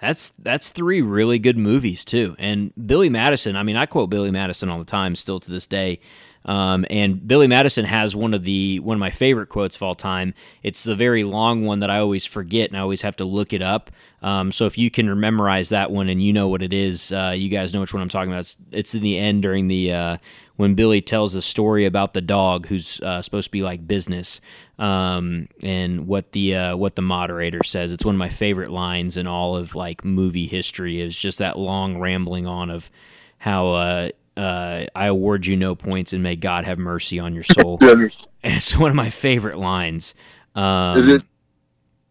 [0.00, 2.34] That's that's three really good movies too.
[2.38, 5.66] And Billy Madison, I mean, I quote Billy Madison all the time, still to this
[5.66, 6.00] day.
[6.44, 9.94] Um, and Billy Madison has one of the one of my favorite quotes of all
[9.94, 10.34] time.
[10.62, 13.52] It's the very long one that I always forget, and I always have to look
[13.52, 13.90] it up.
[14.22, 17.34] Um, so if you can memorize that one and you know what it is, uh,
[17.36, 18.40] you guys know which one I'm talking about.
[18.40, 20.16] It's, it's in the end during the uh,
[20.56, 24.40] when Billy tells the story about the dog who's uh, supposed to be like business,
[24.78, 27.92] um, and what the uh, what the moderator says.
[27.92, 31.00] It's one of my favorite lines in all of like movie history.
[31.00, 32.90] Is just that long rambling on of
[33.38, 37.78] how uh, I award you no points and may God have mercy on your soul.
[38.44, 40.14] it's one of my favorite lines.
[40.54, 41.22] Um, is it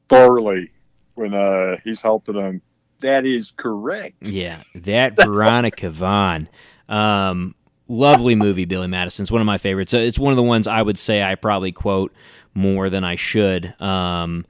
[0.10, 0.72] Farley
[1.16, 2.62] when uh, he's helping him?
[3.00, 4.30] That is correct.
[4.30, 6.48] Yeah, that Veronica Vaughn.
[6.88, 7.56] Um,
[7.88, 9.24] lovely movie, Billy Madison.
[9.24, 9.94] It's one of my favorites.
[9.94, 12.14] It's one of the ones I would say I probably quote
[12.54, 13.74] more than I should.
[13.82, 14.46] Um,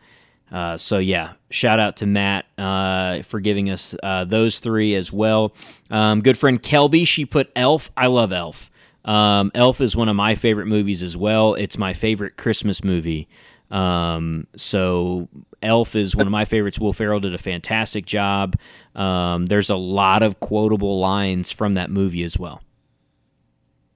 [0.52, 5.12] uh, so yeah, shout out to Matt uh, for giving us uh, those three as
[5.14, 5.54] well.
[5.90, 7.92] Um, good friend Kelby, she put Elf.
[7.96, 8.70] I love Elf.
[9.06, 11.56] Um, Elf is one of my favorite movies as well.
[11.56, 13.28] It's my favorite Christmas movie.
[13.72, 15.30] Um, so
[15.64, 16.80] Elf is one of my favorites.
[16.80, 18.58] Will Ferrell did a fantastic job.
[18.96, 22.62] Um, there's a lot of quotable lines from that movie as well.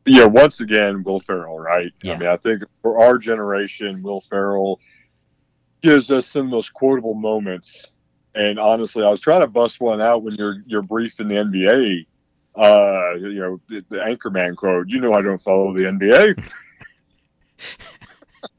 [0.05, 1.91] Yeah, once again, Will Ferrell, right?
[2.03, 2.13] Yeah.
[2.13, 4.79] I mean, I think for our generation, Will Ferrell
[5.85, 7.91] gives us some of those quotable moments.
[8.33, 12.05] And honestly, I was trying to bust one out when you're you're briefing the NBA.
[12.55, 14.89] Uh, you know, the, the Anchorman quote.
[14.89, 16.43] You know, I don't follow the NBA.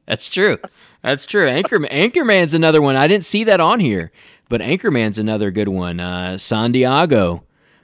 [0.07, 0.59] That's true.
[1.03, 1.47] That's true.
[1.47, 2.97] Anchorman, Anchorman's another one.
[2.97, 4.12] I didn't see that on here,
[4.49, 6.01] but Anchorman's another good one.
[6.01, 7.43] Uh, San Diego.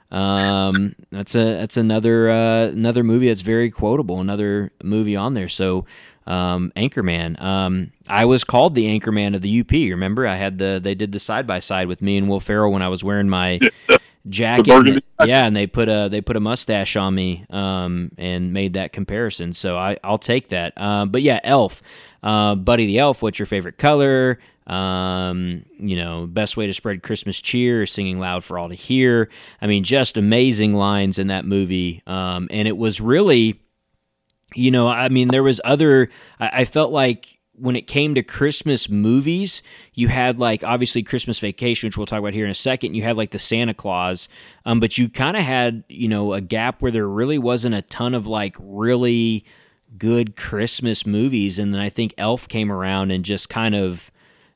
[0.09, 4.19] Um, that's a that's another uh, another movie that's very quotable.
[4.19, 5.49] Another movie on there.
[5.49, 5.85] So
[6.25, 7.41] um, Anchorman.
[7.41, 9.71] Um, I was called the Anchorman of the UP.
[9.71, 12.71] Remember, I had the they did the side by side with me and Will Ferrell
[12.71, 13.59] when I was wearing my
[14.29, 15.03] jacket.
[15.25, 18.93] yeah, and they put a they put a mustache on me um, and made that
[18.93, 19.53] comparison.
[19.53, 20.73] So I I'll take that.
[20.77, 21.81] Uh, but yeah, Elf,
[22.21, 23.21] uh, Buddy the Elf.
[23.21, 24.39] What's your favorite color?
[24.67, 29.29] Um, you know, best way to spread Christmas cheer, singing loud for all to hear.
[29.61, 32.01] I mean, just amazing lines in that movie.
[32.07, 33.59] Um, and it was really
[34.55, 36.09] you know, I mean, there was other.
[36.39, 39.61] I, I felt like when it came to Christmas movies,
[39.93, 42.95] you had like obviously Christmas Vacation, which we'll talk about here in a second.
[42.95, 44.27] You had like the Santa Claus,
[44.65, 47.81] um, but you kind of had you know a gap where there really wasn't a
[47.81, 49.45] ton of like really
[49.97, 54.11] good Christmas movies, and then I think Elf came around and just kind of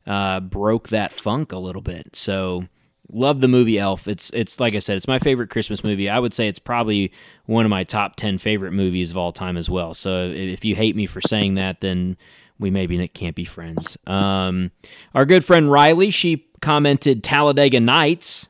[0.06, 2.16] uh, broke that funk a little bit.
[2.16, 2.66] So
[3.10, 4.08] Love the movie Elf.
[4.08, 6.10] It's it's like I said, it's my favorite Christmas movie.
[6.10, 7.14] I would say it's probably
[7.48, 9.94] one of my top ten favorite movies of all time as well.
[9.94, 12.18] So if you hate me for saying that, then
[12.60, 13.98] we maybe can't be friends.
[14.06, 14.72] Um,
[15.16, 18.48] our good friend Riley, she commented Talladega Nights.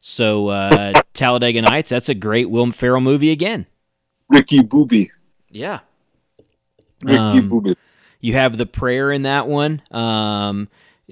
[0.00, 3.66] So uh, Talladega Nights, that's a great Will Ferrell movie again.
[4.28, 5.10] Ricky Booby.
[5.50, 5.80] Yeah.
[7.04, 7.76] Ricky um, Bobby.
[8.20, 9.82] You have the prayer in that one.
[9.90, 10.68] Um,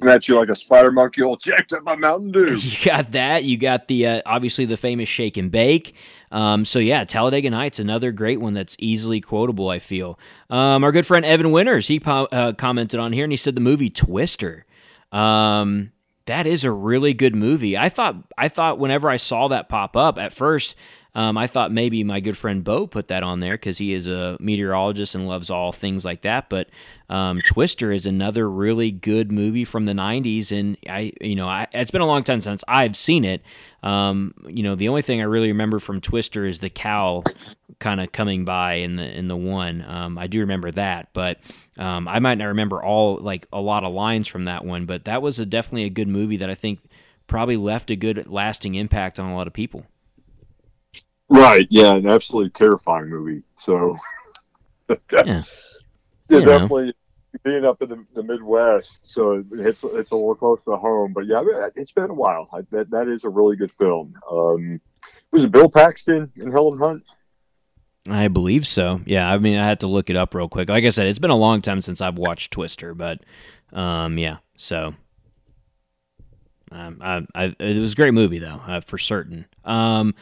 [0.07, 2.57] at you like a spider monkey all jacked up by Mountain Dew.
[2.61, 3.45] You got that.
[3.45, 5.95] You got the uh, obviously the famous shake and bake.
[6.31, 9.69] Um, so yeah, Talladega Nights, another great one that's easily quotable.
[9.69, 10.19] I feel.
[10.51, 13.55] Um, our good friend Evan Winters, he po- uh, commented on here and he said
[13.55, 14.67] the movie Twister.
[15.13, 15.93] Um,
[16.27, 17.77] that is a really good movie.
[17.77, 20.77] I thought I thought whenever I saw that pop up at first,
[21.19, 24.07] um, I thought maybe my good friend Bo put that on there because he is
[24.07, 26.49] a meteorologist and loves all things like that.
[26.49, 26.69] But
[27.11, 31.67] um, Twister is another really good movie from the '90s, and I, you know, I,
[31.73, 33.43] it's been a long time since I've seen it.
[33.83, 37.25] Um, you know, the only thing I really remember from Twister is the cow
[37.81, 39.85] kind of coming by in the in the one.
[39.89, 41.41] Um, I do remember that, but
[41.79, 44.87] um, I might not remember all like a lot of lines from that one.
[44.87, 46.79] But that was a, definitely a good movie that I think
[47.27, 49.85] probably left a good lasting impact on a lot of people.
[51.29, 51.67] Right.
[51.71, 51.95] Yeah.
[51.95, 53.43] An absolutely terrifying movie.
[53.57, 53.97] So.
[55.13, 55.43] yeah.
[56.31, 56.95] Yeah, definitely
[57.43, 61.13] being up in the, the, Midwest, so it's it's a little close to home.
[61.13, 61.43] But yeah,
[61.75, 62.49] it's been a while.
[62.53, 64.15] I, that that is a really good film.
[64.31, 64.81] Um,
[65.31, 67.05] was it Bill Paxton and Helen Hunt?
[68.09, 69.01] I believe so.
[69.05, 70.69] Yeah, I mean, I had to look it up real quick.
[70.69, 73.21] Like I said, it's been a long time since I've watched Twister, but
[73.73, 74.39] um, yeah.
[74.57, 74.95] So
[76.73, 79.47] um, I, I, it was a great movie though, uh, for certain.
[79.65, 80.15] Um,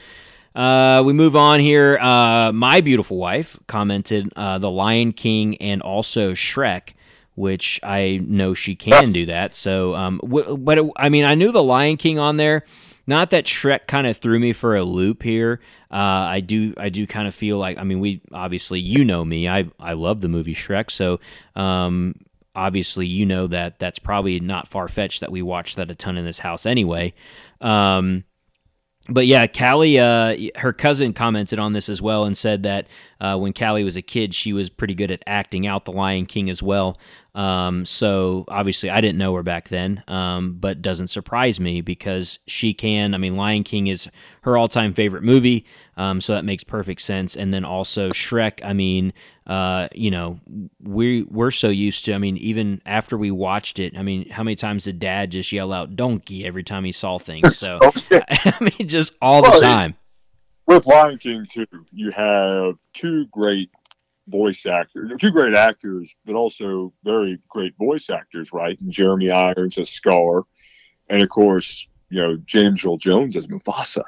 [0.57, 1.99] uh, we move on here.
[1.99, 6.95] Uh, my beautiful wife commented uh, The Lion King and also Shrek,
[7.35, 9.55] which I know she can do that.
[9.55, 12.65] So, um, w- but it, I mean, I knew The Lion King on there.
[13.07, 15.61] Not that Shrek kind of threw me for a loop here.
[15.91, 17.79] Uh, I do, I do kind of feel like.
[17.79, 19.49] I mean, we obviously, you know me.
[19.49, 20.91] I I love the movie Shrek.
[20.91, 21.21] So,
[21.55, 22.17] um,
[22.57, 26.17] obviously, you know that that's probably not far fetched that we watch that a ton
[26.17, 27.15] in this house anyway.
[27.61, 28.25] Um,
[29.09, 32.87] but yeah, Callie, uh, her cousin commented on this as well and said that
[33.21, 36.27] uh, when Callie was a kid, she was pretty good at acting out the Lion
[36.27, 36.99] King as well.
[37.37, 42.39] Um, so obviously, I didn't know her back then, um, but doesn't surprise me because
[42.47, 43.15] she can.
[43.15, 44.09] I mean, Lion King is
[44.41, 45.67] her all-time favorite movie,
[45.99, 47.37] um, so that makes perfect sense.
[47.37, 48.65] And then also Shrek.
[48.65, 49.13] I mean,
[49.47, 50.41] uh, you know,
[50.83, 52.15] we we're so used to.
[52.15, 55.53] I mean, even after we watched it, I mean, how many times did Dad just
[55.53, 57.59] yell out "donkey" every time he saw things?
[57.59, 58.23] So okay.
[58.31, 59.95] I mean, just all well, the time.
[60.67, 63.71] With Lion King too, you have two great
[64.29, 68.81] voice actors, two great actors, but also very great voice actors, right?
[68.81, 70.45] And Jeremy Irons as Scar,
[71.09, 74.03] and of course, you know James Earl Jones as Mufasa.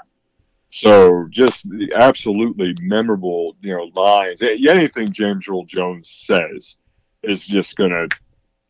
[0.70, 4.42] So just the absolutely memorable, you know, lines.
[4.42, 6.76] Anything James Earl Jones says
[7.22, 8.08] is just gonna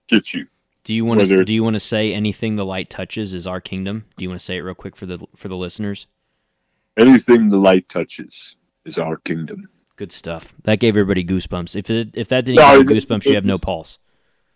[0.07, 0.47] get you.
[0.85, 1.45] Do you want to?
[1.45, 4.05] Do you want to say anything the light touches is our kingdom?
[4.17, 6.07] Do you want to say it real quick for the for the listeners?
[6.97, 9.69] Anything the light touches is our kingdom.
[9.99, 10.55] Good stuff.
[10.63, 11.75] That gave everybody goosebumps.
[11.75, 13.99] If it, if that didn't no, give you goosebumps, you have no pulse.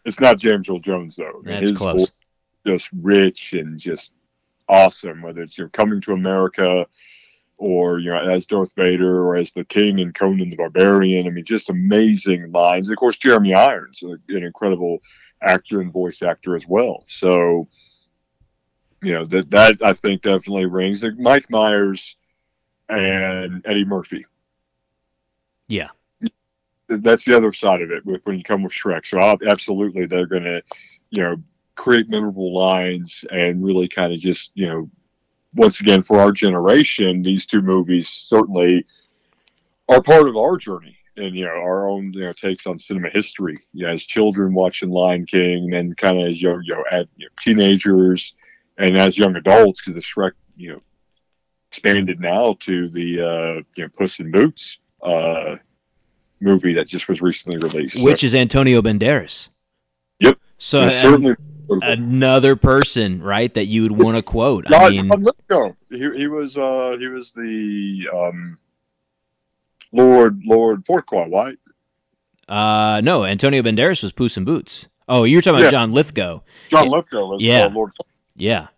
[0.04, 1.42] It's not James Earl Jones though.
[1.44, 2.12] That's close.
[2.64, 4.12] just rich and just
[4.68, 5.20] awesome.
[5.20, 6.86] Whether it's you're coming to America,
[7.56, 11.26] or you know as Darth Vader, or as the King and Conan the Barbarian.
[11.26, 12.88] I mean, just amazing lines.
[12.88, 14.98] Of course, Jeremy Irons, an incredible
[15.42, 17.02] actor and voice actor as well.
[17.08, 17.66] So,
[19.02, 21.04] you know that that I think definitely rings.
[21.18, 22.16] Mike Myers
[22.88, 24.24] and Eddie Murphy
[25.72, 25.88] yeah.
[26.88, 29.06] That's the other side of it with when you come with Shrek.
[29.06, 30.62] So absolutely, they're going to,
[31.10, 31.36] you know,
[31.74, 34.90] create memorable lines and really kind of just, you know,
[35.54, 38.84] once again for our generation, these two movies certainly
[39.88, 43.08] are part of our journey and you know our own you know takes on cinema
[43.10, 43.56] history.
[43.72, 47.26] You know, as children watching Lion King, and kind of as you know, at you
[47.26, 48.34] know, teenagers
[48.78, 50.80] and as young adults, because the Shrek, you know,
[51.68, 55.56] expanded now to the uh, you know Puss in Boots uh,
[56.40, 58.26] movie that just was recently released, which so.
[58.26, 59.48] is Antonio Banderas.
[60.20, 60.38] Yep.
[60.58, 61.36] So certainly
[61.68, 64.64] another person, right, that you would want to quote.
[64.72, 65.72] I mean, Lithgow.
[65.90, 68.56] He, he was uh, he was the um,
[69.92, 71.58] Lord Lord Farquaad, right?
[72.48, 74.88] Uh, no, Antonio Banderas was Puss in Boots.
[75.08, 76.40] Oh, you're talking about John Lithgow.
[76.70, 77.66] John Lithgow was yeah.
[77.66, 77.92] Uh, Lord.
[78.36, 78.68] Yeah,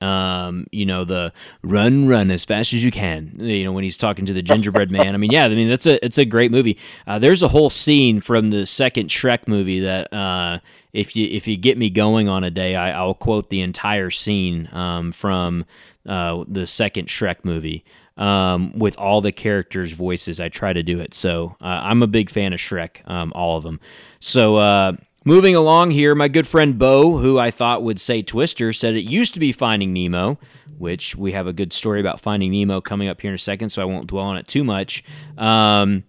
[0.00, 1.32] um, you know, the
[1.62, 3.32] run, run as fast as you can.
[3.38, 5.14] You know, when he's talking to the gingerbread man.
[5.14, 6.78] I mean, yeah, I mean that's a it's a great movie.
[7.06, 10.60] Uh, there's a whole scene from the second Shrek movie that uh,
[10.92, 14.10] if you if you get me going on a day, I, will quote the entire
[14.10, 15.64] scene um, from
[16.06, 17.84] uh, the second Shrek movie.
[18.16, 21.14] Um, with all the characters' voices, I try to do it.
[21.14, 23.78] So uh, I'm a big fan of Shrek, um, all of them.
[24.18, 24.94] So uh,
[25.28, 29.02] Moving along here, my good friend Bo, who I thought would say Twister, said it
[29.02, 30.38] used to be Finding Nemo,
[30.78, 33.68] which we have a good story about Finding Nemo coming up here in a second,
[33.68, 35.04] so I won't dwell on it too much.
[35.36, 36.04] Um,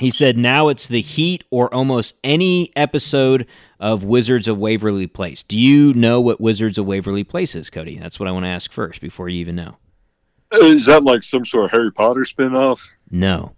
[0.00, 3.46] He said, now it's the heat or almost any episode
[3.78, 5.44] of Wizards of Waverly Place.
[5.44, 7.96] Do you know what Wizards of Waverly Place is, Cody?
[7.96, 9.76] That's what I want to ask first before you even know.
[10.50, 12.80] Is that like some sort of Harry Potter spinoff?
[13.08, 13.54] No.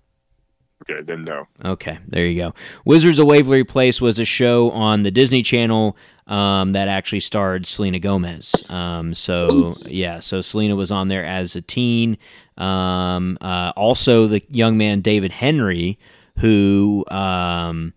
[0.90, 1.46] Okay, then no.
[1.64, 2.54] Okay, there you go.
[2.84, 7.66] Wizards of Waverly Place was a show on the Disney Channel um, that actually starred
[7.66, 8.54] Selena Gomez.
[8.68, 12.18] Um, so yeah, so Selena was on there as a teen.
[12.56, 15.98] Um, uh, also, the young man David Henrie,
[16.38, 17.92] who um,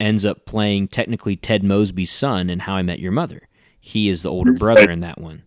[0.00, 3.48] ends up playing technically Ted Mosby's son in How I Met Your Mother.
[3.80, 5.43] He is the older brother in that one.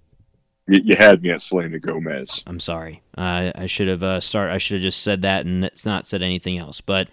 [0.67, 2.43] You, you had me at Selena Gomez.
[2.45, 3.01] I'm sorry.
[3.17, 4.51] Uh, I should have uh, start.
[4.51, 6.81] I should have just said that and it's not said anything else.
[6.81, 7.09] But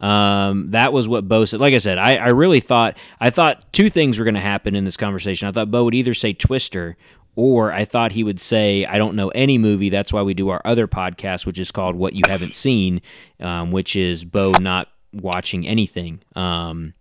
[0.00, 1.60] um, that was what Bo said.
[1.60, 4.74] Like I said, I, I really thought I thought two things were going to happen
[4.74, 5.48] in this conversation.
[5.48, 6.96] I thought Bo would either say Twister
[7.34, 9.90] or I thought he would say, I don't know any movie.
[9.90, 13.00] That's why we do our other podcast, which is called What You Haven't Seen,
[13.38, 16.20] um, which is Bo not watching anything.
[16.34, 16.94] Um,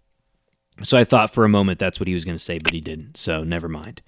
[0.83, 2.81] so I thought for a moment that's what he was going to say, but he
[2.81, 3.17] didn't.
[3.17, 4.03] So never mind.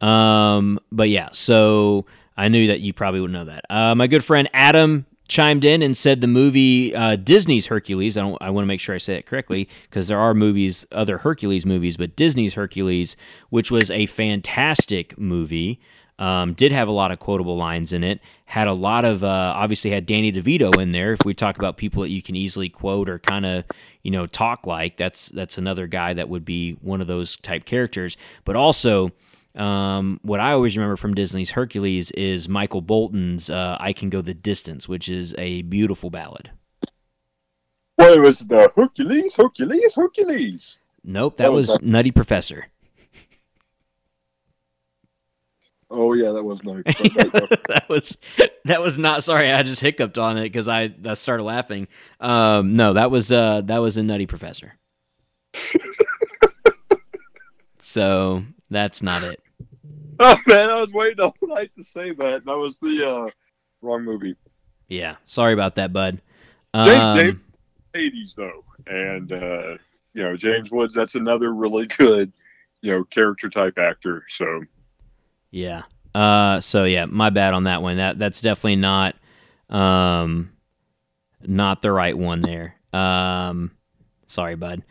[0.00, 3.64] Um, but yeah, so I knew that you probably would know that.
[3.70, 8.16] Uh, my good friend Adam chimed in and said the movie uh, Disney's Hercules.
[8.16, 8.36] I don't.
[8.40, 11.66] I want to make sure I say it correctly because there are movies, other Hercules
[11.66, 13.16] movies, but Disney's Hercules,
[13.50, 15.80] which was a fantastic movie.
[16.18, 18.20] Um, did have a lot of quotable lines in it.
[18.46, 21.12] Had a lot of uh, obviously had Danny DeVito in there.
[21.12, 23.64] If we talk about people that you can easily quote or kind of
[24.02, 27.64] you know talk like, that's that's another guy that would be one of those type
[27.64, 28.16] characters.
[28.44, 29.12] But also
[29.56, 34.20] um, what I always remember from Disney's Hercules is Michael Bolton's uh, "I Can Go
[34.20, 36.50] the Distance," which is a beautiful ballad.
[37.98, 40.80] Well, it was the Hercules, Hercules, Hercules.
[41.02, 42.66] Nope, that, that was, was Nutty Professor.
[45.90, 46.82] Oh yeah, that was Nutty.
[46.84, 48.16] that was
[48.64, 49.22] that was not.
[49.22, 51.86] Sorry, I just hiccuped on it because I, I started laughing.
[52.20, 54.74] Um, no, that was uh, that was a Nutty Professor.
[57.80, 59.40] so that's not it.
[60.20, 62.44] Oh man, I was waiting all night to say that.
[62.46, 63.30] That was the uh,
[63.82, 64.34] wrong movie.
[64.88, 66.22] Yeah, sorry about that, bud.
[66.72, 67.40] Um, James,
[67.94, 69.76] eighties though, and uh,
[70.14, 70.94] you know James Woods.
[70.94, 72.32] That's another really good,
[72.80, 74.24] you know, character type actor.
[74.28, 74.62] So,
[75.50, 75.82] yeah.
[76.14, 77.98] Uh, so yeah, my bad on that one.
[77.98, 79.16] That that's definitely not,
[79.68, 80.52] um,
[81.42, 82.74] not the right one there.
[82.92, 83.72] Um,
[84.26, 84.82] sorry, bud.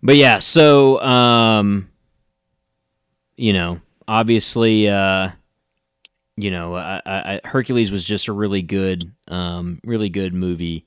[0.00, 1.90] But yeah, so um,
[3.36, 5.30] you know, obviously, uh,
[6.36, 10.86] you know, I, I, Hercules was just a really good, um, really good movie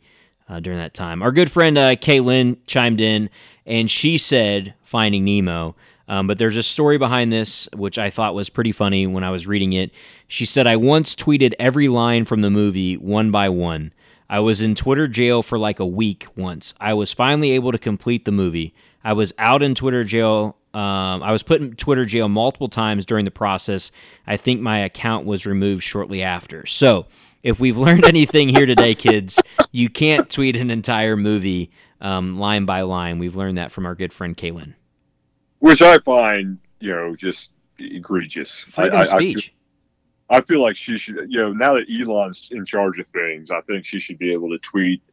[0.49, 1.21] uh, during that time.
[1.21, 3.29] Our good friend uh, Kaylin chimed in,
[3.65, 5.75] and she said Finding Nemo.
[6.07, 9.29] Um, but there's a story behind this, which I thought was pretty funny when I
[9.29, 9.91] was reading it.
[10.27, 13.93] She said, I once tweeted every line from the movie one by one.
[14.29, 16.73] I was in Twitter jail for like a week once.
[16.81, 18.73] I was finally able to complete the movie.
[19.03, 23.05] I was out in Twitter jail um, I was put in Twitter jail multiple times
[23.05, 23.91] during the process.
[24.25, 26.65] I think my account was removed shortly after.
[26.65, 27.07] So,
[27.43, 29.39] if we've learned anything here today, kids,
[29.71, 33.19] you can't tweet an entire movie um, line by line.
[33.19, 34.75] We've learned that from our good friend Kaylin.
[35.59, 38.61] Which I find, you know, just egregious.
[38.61, 39.53] Freedom I, of speech.
[40.29, 43.07] I feel, I feel like she should, you know, now that Elon's in charge of
[43.07, 45.03] things, I think she should be able to tweet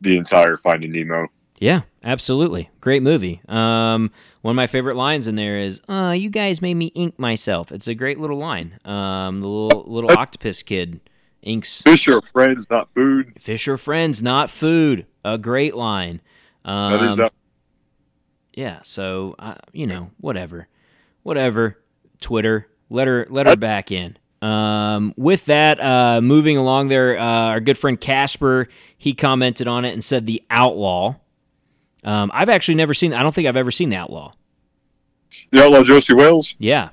[0.00, 1.28] the entire Finding Nemo.
[1.58, 2.70] Yeah, absolutely.
[2.80, 3.40] Great movie.
[3.48, 4.10] Um,
[4.44, 7.72] one of my favorite lines in there is, "Uh, you guys made me ink myself."
[7.72, 8.78] It's a great little line.
[8.84, 11.00] Um, the little little octopus kid
[11.40, 11.80] inks.
[11.80, 13.32] Fish are friends, not food.
[13.40, 15.06] Fish are friends, not food.
[15.24, 16.20] A great line.
[16.62, 17.32] Um, that is that.
[18.52, 18.80] Yeah.
[18.82, 20.68] So uh, you know, whatever,
[21.22, 21.78] whatever.
[22.20, 24.18] Twitter, let her let her back in.
[24.42, 28.68] Um, with that, uh, moving along there, uh, our good friend Casper
[28.98, 31.16] he commented on it and said the outlaw.
[32.04, 33.12] Um, I've actually never seen.
[33.14, 34.32] I don't think I've ever seen The Outlaw.
[35.50, 36.54] The Outlaw Josey Wales.
[36.58, 36.90] Yeah.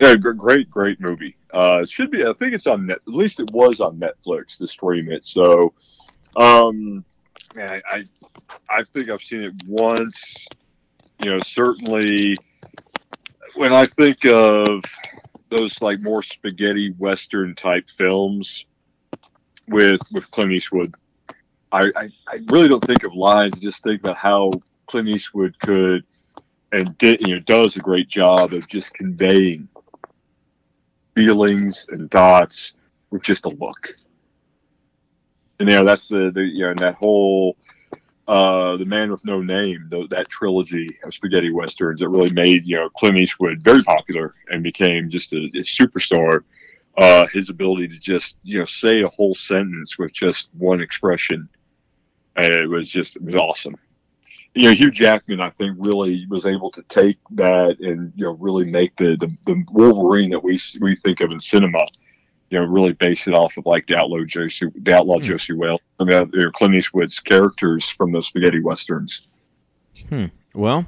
[0.00, 1.36] Yeah, great, great movie.
[1.52, 2.24] Uh, it should be.
[2.24, 2.98] I think it's on net.
[3.06, 5.24] At least it was on Netflix to stream it.
[5.24, 5.74] So,
[6.36, 7.04] um,
[7.54, 8.04] man, I,
[8.70, 10.46] I think I've seen it once.
[11.22, 12.34] You know, certainly
[13.56, 14.82] when I think of
[15.50, 18.64] those like more spaghetti western type films
[19.68, 20.94] with with Clint Eastwood,
[21.72, 23.56] I, I, I really don't think of lines.
[23.56, 24.52] I just think about how
[24.86, 26.04] Clint Eastwood could
[26.72, 29.68] and did, you know, does a great job of just conveying
[31.14, 32.72] feelings and thoughts
[33.10, 33.94] with just a look.
[35.58, 37.56] And you know, that's the, the you know, and that whole
[38.26, 42.64] uh, the Man with No Name, the, that trilogy of spaghetti westerns that really made
[42.64, 46.44] you know Clint Eastwood very popular and became just a, a superstar.
[46.96, 51.48] Uh, his ability to just you know say a whole sentence with just one expression
[52.44, 53.76] it was just it was awesome.
[54.54, 58.36] You know, Hugh Jackman, I think, really was able to take that and you know
[58.40, 61.86] really make the the, the Wolverine that we we think of in cinema.
[62.50, 65.24] You know, really base it off of like the outlaw Josey, the outlaw hmm.
[65.24, 69.44] Josey Wales, I mean, uh, Clint Eastwood's characters from the spaghetti westerns.
[70.08, 70.26] Hmm.
[70.52, 70.86] Well,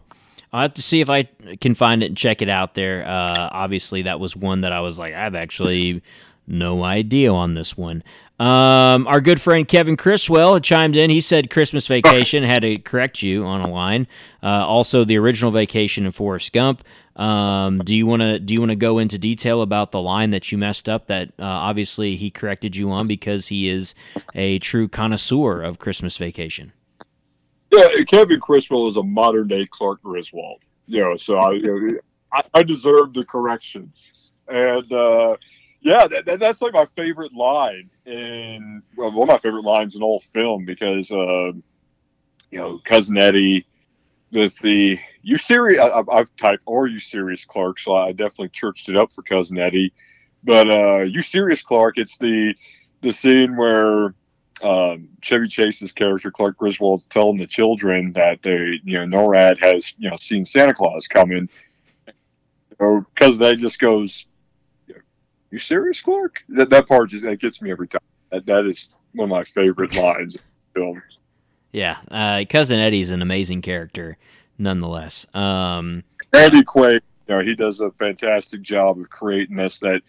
[0.53, 1.28] I'll have to see if I
[1.61, 3.07] can find it and check it out there.
[3.07, 6.03] Uh, obviously, that was one that I was like, I've actually
[6.53, 8.05] no idea on this one.
[8.38, 11.11] Um, our good friend Kevin Chriswell chimed in.
[11.11, 14.07] He said Christmas Vacation had to correct you on a line.
[14.42, 16.82] Uh, also, the original Vacation in Forrest Gump.
[17.14, 20.30] Um, do you want to do you want to go into detail about the line
[20.30, 21.07] that you messed up?
[21.09, 23.94] That uh, obviously he corrected you on because he is
[24.34, 26.72] a true connoisseur of Christmas Vacation.
[27.70, 30.61] Yeah, Kevin Chriswell is a modern day Clark Griswold.
[30.86, 31.98] You know, so I, you know,
[32.32, 33.92] I, I deserve the correction,
[34.48, 35.36] and uh,
[35.83, 40.03] yeah, that, that's like my favorite line in well, one of my favorite lines in
[40.03, 41.53] all film because uh,
[42.51, 43.66] you know cousin Eddie
[44.30, 47.80] with the you serious I, have typed or you serious Clark?
[47.80, 49.93] So I definitely churched it up for cousin Eddie.
[50.45, 51.99] But uh, you serious Clark?
[51.99, 52.55] It's the
[53.01, 54.14] the scene where
[54.62, 59.95] um, Chevy Chase's character Clark Griswold's telling the children that they you know NORAD has
[59.99, 61.49] you know seen Santa Claus coming
[62.78, 64.26] or cousin Eddie just goes
[65.53, 66.42] you serious, Clark?
[66.48, 68.00] That that part just that gets me every time.
[68.30, 70.36] That that is one of my favorite lines
[70.74, 71.03] in the.
[71.70, 74.18] Yeah, uh, cousin Eddie's an amazing character,
[74.59, 75.26] nonetheless.
[75.34, 79.78] Um, Randy Quaid, you know, he does a fantastic job of creating this.
[79.78, 80.03] That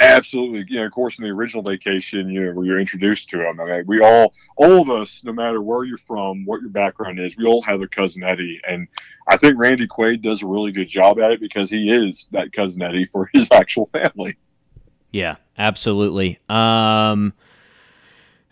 [0.00, 3.48] absolutely, you know, of course, in the original Vacation, you know, where you're introduced to
[3.48, 3.60] him.
[3.60, 7.18] I mean, we all, all of us, no matter where you're from, what your background
[7.18, 8.88] is, we all have a cousin Eddie, and
[9.26, 12.52] I think Randy Quaid does a really good job at it because he is that
[12.52, 14.36] cousin Eddie for his actual family.
[15.14, 16.40] Yeah, absolutely.
[16.48, 17.34] Um,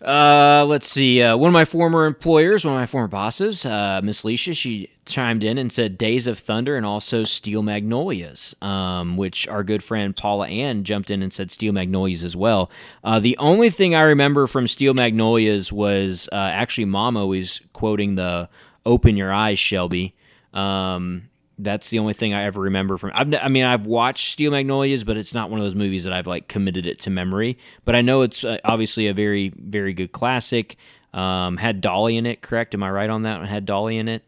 [0.01, 1.21] uh, let's see.
[1.21, 4.89] Uh, one of my former employers, one of my former bosses, uh, Miss Leisha, she
[5.05, 9.83] chimed in and said Days of Thunder and also Steel Magnolias, um, which our good
[9.83, 12.71] friend Paula Ann jumped in and said Steel Magnolias as well.
[13.03, 18.15] Uh, the only thing I remember from Steel Magnolias was uh, actually Mom always quoting
[18.15, 18.49] the
[18.87, 20.15] "Open your eyes, Shelby."
[20.55, 21.29] Um,
[21.59, 23.13] that's the only thing I ever remember from.
[23.15, 26.13] I've, I mean, I've watched Steel Magnolias, but it's not one of those movies that
[26.13, 27.59] I've like committed it to memory.
[27.85, 30.77] But I know it's uh, obviously a very, very good classic.
[31.13, 32.75] Um, had Dolly in it, correct?
[32.75, 33.41] Am I right on that?
[33.41, 33.49] One?
[33.49, 34.25] Had Dolly in it?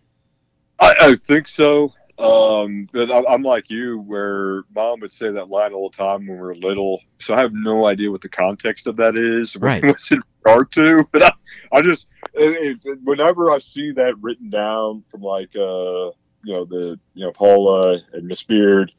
[0.79, 1.93] I, I think so.
[2.19, 6.27] Um, but I, I'm like you, where mom would say that line all the time
[6.27, 7.01] when we were little.
[7.19, 9.57] So I have no idea what the context of that is.
[9.65, 9.83] Right.
[9.83, 11.09] What's in regard to?
[11.11, 11.33] But I,
[11.73, 16.11] I just, it, it, whenever I see that written down from like, uh,
[16.45, 18.93] you know the you know Paula and Miss Beard.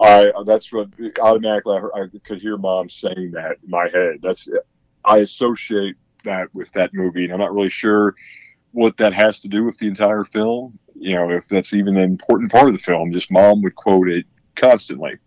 [0.00, 0.88] I that's what
[1.20, 4.18] automatically I, I could hear mom saying that in my head.
[4.22, 4.48] That's
[5.04, 8.14] I associate that with that movie, and I'm not really sure
[8.72, 10.78] what that has to do with the entire film.
[10.94, 13.12] You know, if that's even an important part of the film.
[13.12, 15.18] Just mom would quote it constantly.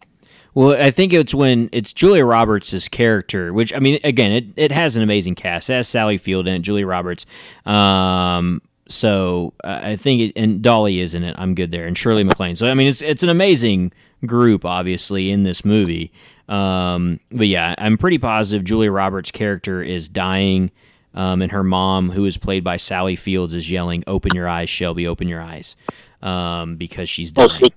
[0.53, 4.71] Well, I think it's when it's Julia Roberts' character, which I mean, again, it, it
[4.71, 5.69] has an amazing cast.
[5.69, 7.25] It has Sally Field and Julia Roberts.
[7.65, 11.35] Um, so uh, I think it, and Dolly is in it.
[11.37, 12.55] I'm good there, and Shirley MacLaine.
[12.55, 13.91] So I mean, it's it's an amazing
[14.25, 16.11] group, obviously, in this movie.
[16.47, 20.71] Um, but yeah, I'm pretty positive Julia Roberts' character is dying,
[21.13, 24.69] um, and her mom, who is played by Sally Fields, is yelling, "Open your eyes,
[24.69, 25.07] Shelby!
[25.07, 25.75] Open your eyes!"
[26.21, 27.71] Um, because she's oh, dying.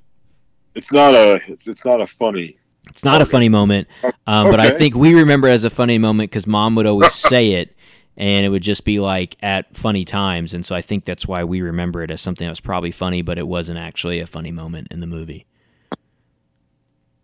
[0.75, 2.59] It's not a it's, it's not a funny.
[2.89, 3.87] It's not a funny moment,
[4.27, 4.51] um, okay.
[4.51, 7.75] but I think we remember as a funny moment because mom would always say it
[8.19, 10.53] and it would just be like at funny times.
[10.53, 13.23] And so I think that's why we remember it as something that was probably funny,
[13.23, 15.47] but it wasn't actually a funny moment in the movie.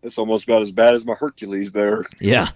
[0.04, 2.04] It's almost about as bad as my Hercules there.
[2.20, 2.48] Yeah.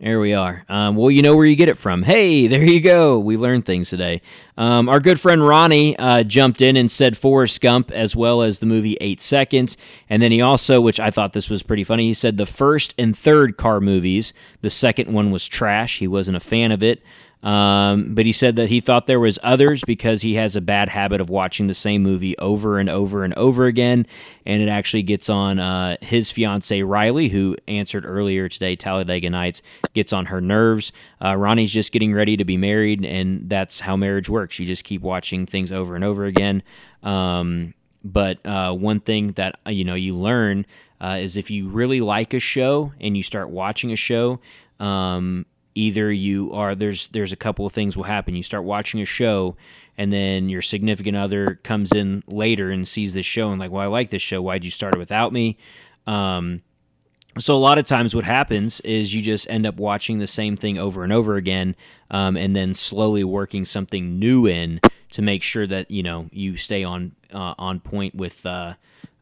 [0.00, 0.64] There we are.
[0.70, 2.02] Um, well, you know where you get it from.
[2.02, 3.18] Hey, there you go.
[3.18, 4.22] We learned things today.
[4.56, 8.60] Um, our good friend Ronnie uh, jumped in and said Forrest Gump as well as
[8.60, 9.76] the movie Eight Seconds.
[10.08, 12.94] And then he also, which I thought this was pretty funny, he said the first
[12.96, 14.32] and third car movies.
[14.62, 15.98] The second one was trash.
[15.98, 17.02] He wasn't a fan of it.
[17.42, 20.90] Um, but he said that he thought there was others because he has a bad
[20.90, 24.06] habit of watching the same movie over and over and over again,
[24.44, 28.76] and it actually gets on uh, his fiance Riley, who answered earlier today.
[28.76, 29.62] Talladega Nights
[29.94, 30.92] gets on her nerves.
[31.24, 34.58] Uh, Ronnie's just getting ready to be married, and that's how marriage works.
[34.58, 36.62] You just keep watching things over and over again.
[37.02, 37.72] Um,
[38.04, 40.66] but uh, one thing that uh, you know you learn
[41.00, 44.40] uh, is if you really like a show and you start watching a show.
[44.78, 48.34] Um, either you are there's there's a couple of things will happen.
[48.34, 49.56] You start watching a show
[49.96, 53.82] and then your significant other comes in later and sees this show and like, well,
[53.82, 54.40] I like this show.
[54.40, 55.58] Why'd you start it without me?
[56.06, 56.62] Um,
[57.38, 60.56] so a lot of times what happens is you just end up watching the same
[60.56, 61.76] thing over and over again
[62.10, 64.80] um, and then slowly working something new in
[65.12, 68.74] to make sure that you know you stay on uh, on point with uh,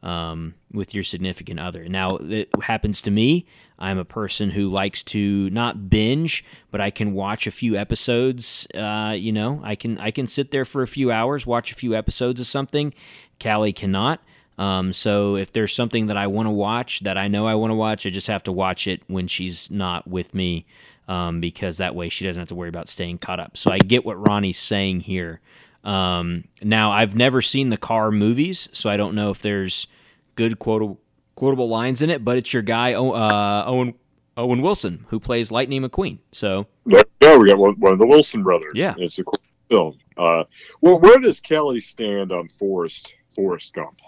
[0.03, 3.47] um, with your significant other now it happens to me
[3.79, 8.67] i'm a person who likes to not binge but i can watch a few episodes
[8.75, 11.75] uh, you know i can i can sit there for a few hours watch a
[11.75, 12.95] few episodes of something
[13.41, 14.21] callie cannot
[14.59, 17.71] um, so if there's something that I want to watch that I know I want
[17.71, 20.67] to watch, I just have to watch it when she's not with me
[21.07, 23.57] um, because that way she doesn't have to worry about staying caught up.
[23.57, 25.41] So I get what Ronnie's saying here.
[25.85, 29.87] Um, now I've never seen the car movies, so I don't know if there's
[30.35, 31.01] good quotable,
[31.35, 32.25] quotable lines in it.
[32.25, 33.95] But it's your guy uh, Owen
[34.37, 36.19] Owen Wilson who plays Lightning McQueen.
[36.33, 37.03] So yeah,
[37.37, 38.73] we got one, one of the Wilson brothers.
[38.75, 39.99] Yeah, it's a cool film.
[40.17, 40.45] Uh,
[40.81, 44.01] well, where does Kelly stand on Forrest Forrest Gump?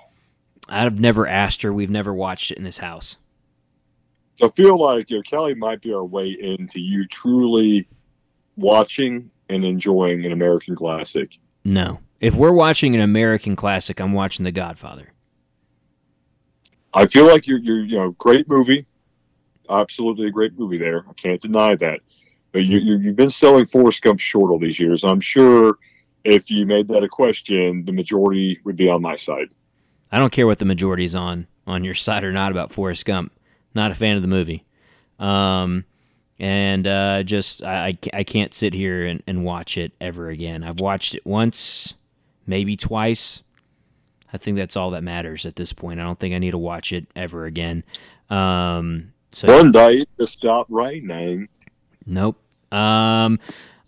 [0.68, 1.72] I've never asked her.
[1.72, 3.16] We've never watched it in this house.
[4.36, 7.86] So I feel like you know, Kelly might be our way into you truly
[8.56, 11.32] watching and enjoying an American classic.
[11.64, 12.00] No.
[12.20, 15.12] If we're watching an American classic, I'm watching The Godfather.
[16.92, 18.86] I feel like you're, you're you know, great movie.
[19.68, 21.04] Absolutely a great movie there.
[21.08, 22.00] I can't deny that.
[22.52, 25.04] But you, you, you've been selling Forrest Gump short all these years.
[25.04, 25.78] I'm sure
[26.24, 29.54] if you made that a question, the majority would be on my side.
[30.10, 33.04] I don't care what the majority is on on your side or not about Forrest
[33.04, 33.32] Gump.
[33.74, 34.64] Not a fan of the movie.
[35.20, 35.84] Um,
[36.40, 40.64] and uh, just I, I can't sit here and, and watch it ever again.
[40.64, 41.94] I've watched it once,
[42.46, 43.42] maybe twice.
[44.32, 46.00] I think that's all that matters at this point.
[46.00, 47.84] I don't think I need to watch it ever again.
[48.30, 51.48] Um, so one day to stop raining.
[52.06, 52.38] Nope.
[52.72, 53.38] Um,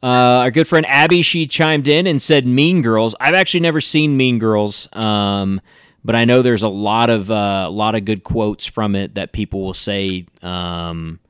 [0.03, 3.15] uh, our good friend Abby, she chimed in and said Mean Girls.
[3.19, 4.89] I've actually never seen Mean Girls.
[4.93, 5.61] Um,
[6.05, 9.15] but I know there's a lot of uh, a lot of good quotes from it
[9.15, 11.21] that people will say um,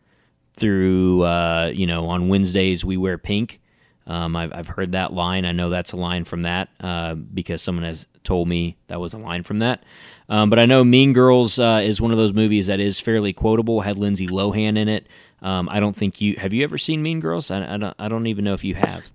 [0.55, 3.61] through uh, you know on Wednesdays we wear pink.
[4.07, 5.45] Um, I've, I've heard that line.
[5.45, 9.15] I know that's a line from that uh, because someone has told me that was
[9.15, 9.85] a line from that.
[10.29, 13.33] Um, but I know Mean Girls uh, is one of those movies that is fairly
[13.33, 13.81] quotable.
[13.81, 15.07] Had Lindsay Lohan in it.
[15.41, 17.51] Um, I don't think you have you ever seen Mean Girls.
[17.51, 17.95] I, I, don't.
[17.99, 19.11] I don't even know if you have.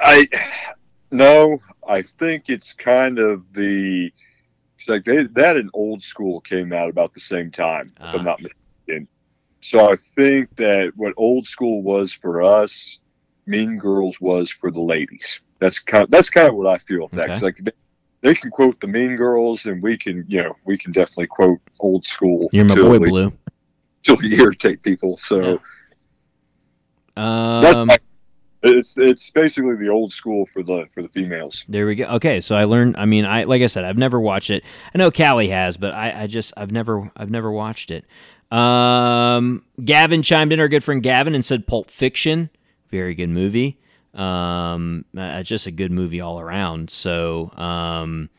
[0.00, 0.28] I
[1.10, 1.60] no.
[1.88, 4.12] I think it's kind of the
[4.88, 8.22] like they, that and Old School came out about the same time, if I'm ah.
[8.22, 8.65] not mistaken.
[9.60, 13.00] So I think that what Old School was for us,
[13.46, 15.40] Mean Girls was for the ladies.
[15.58, 17.04] That's kind of, that's kind of what I feel.
[17.04, 17.38] Okay.
[17.40, 17.72] Like they,
[18.20, 21.60] they, can quote the Mean Girls, and we can you know we can definitely quote
[21.80, 22.48] Old School.
[22.52, 23.32] You're my boy, we, Blue.
[24.02, 25.16] Till we irritate people.
[25.16, 25.60] So
[27.16, 27.56] yeah.
[27.56, 27.98] um, that's my,
[28.62, 31.64] it's it's basically the old school for the for the females.
[31.68, 32.04] There we go.
[32.04, 32.96] Okay, so I learned.
[32.96, 34.64] I mean, I like I said, I've never watched it.
[34.94, 38.04] I know Callie has, but I, I just I've never I've never watched it.
[38.50, 42.50] Um, Gavin chimed in, our good friend Gavin, and said Pulp Fiction,
[42.90, 43.78] very good movie.
[44.14, 46.90] Um, uh, just a good movie all around.
[46.90, 48.30] So, um,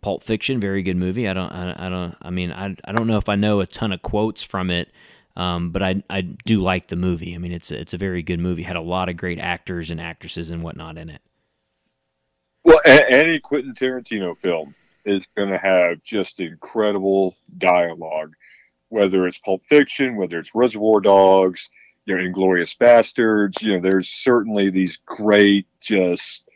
[0.00, 1.28] Pulp Fiction, very good movie.
[1.28, 3.66] I don't, I, I don't, I mean, I, I don't know if I know a
[3.66, 4.90] ton of quotes from it.
[5.36, 7.34] Um, but I I do like the movie.
[7.34, 8.62] I mean, it's a, it's a very good movie.
[8.62, 11.20] Had a lot of great actors and actresses and whatnot in it.
[12.62, 18.34] Well, a- any Quentin Tarantino film is going to have just incredible dialogue,
[18.88, 21.70] whether it's Pulp Fiction, whether it's Reservoir Dogs,
[22.06, 23.62] you know, Inglourious Basterds.
[23.62, 26.48] You know, there's certainly these great, just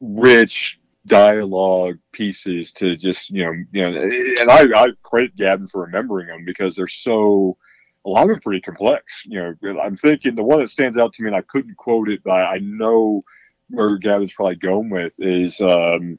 [0.00, 5.82] rich dialogue pieces to just you know you know and I, I credit Gavin for
[5.82, 7.58] remembering them because they're so
[8.06, 9.24] a lot of them pretty complex.
[9.26, 12.08] You know, I'm thinking the one that stands out to me, and I couldn't quote
[12.08, 13.24] it, but I know
[13.70, 16.18] where Gavin's probably going with is um,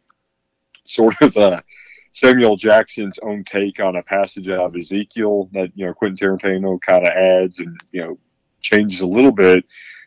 [0.84, 1.62] sort of uh,
[2.16, 6.80] Samuel Jackson's own take on a passage out of Ezekiel that you know Quentin Tarantino
[6.80, 8.18] kind of adds and you know
[8.62, 9.66] changes a little bit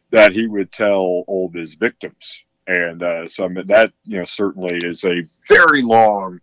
[0.09, 2.43] that he would tell all of his victims.
[2.67, 6.41] And uh, so I mean, that you know certainly is a very long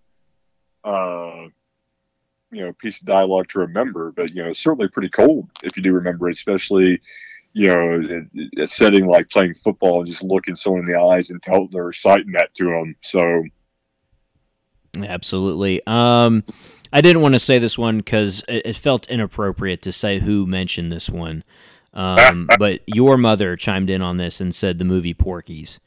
[0.84, 1.48] uh,
[2.52, 5.82] you know piece of dialogue to remember, but you know certainly pretty cold if you
[5.82, 7.02] do remember it, especially
[7.54, 8.28] you know
[8.60, 11.86] a setting like playing football and just looking someone in the eyes and telling or
[11.86, 12.96] reciting that to them.
[13.02, 13.42] So
[15.04, 15.82] absolutely.
[15.88, 16.44] Um,
[16.94, 20.46] I didn't want to say this one because it, it, felt inappropriate to say who
[20.46, 21.44] mentioned this one.
[21.94, 25.80] Um, but your mother chimed in on this and said the movie Porky's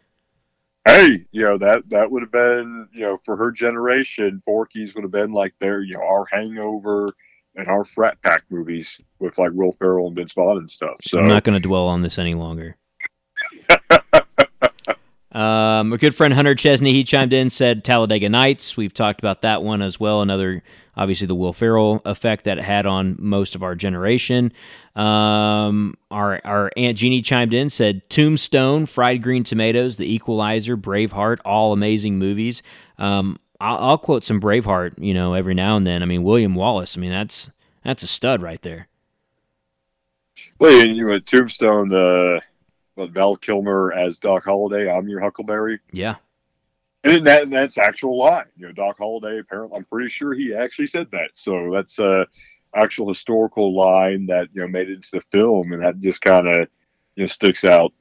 [0.88, 5.04] hey, you know that that would have been you know for her generation, Porky's would
[5.04, 7.12] have been like their you know our Hangover
[7.54, 10.96] and our frat pack movies with like Will Ferrell and Vince Vaughn and stuff.
[11.02, 12.76] So I'm not going to dwell on this any longer.
[15.32, 18.76] Um, our good friend Hunter Chesney he chimed in said Talladega Nights.
[18.76, 20.22] We've talked about that one as well.
[20.22, 20.62] Another
[20.96, 24.52] obviously the Will Ferrell effect that it had on most of our generation.
[24.96, 31.38] Um, our our aunt Jeannie chimed in, said Tombstone, Fried Green Tomatoes, The Equalizer, Braveheart,
[31.44, 32.62] all amazing movies.
[32.98, 36.02] Um, I'll, I'll quote some Braveheart, you know, every now and then.
[36.02, 36.96] I mean, William Wallace.
[36.96, 37.50] I mean, that's
[37.84, 38.88] that's a stud right there.
[40.58, 42.40] Well, you know, Tombstone, the
[42.98, 44.90] what, Val Kilmer as Doc Holliday.
[44.90, 45.80] I'm your Huckleberry.
[45.92, 46.16] Yeah.
[47.04, 48.46] And that and that's actual line.
[48.56, 49.38] You know, Doc Holliday.
[49.38, 51.30] Apparently, I'm pretty sure he actually said that.
[51.34, 52.26] So that's a
[52.74, 56.48] actual historical line that you know made it into the film, and that just kind
[56.48, 56.68] of
[57.14, 57.92] you know sticks out.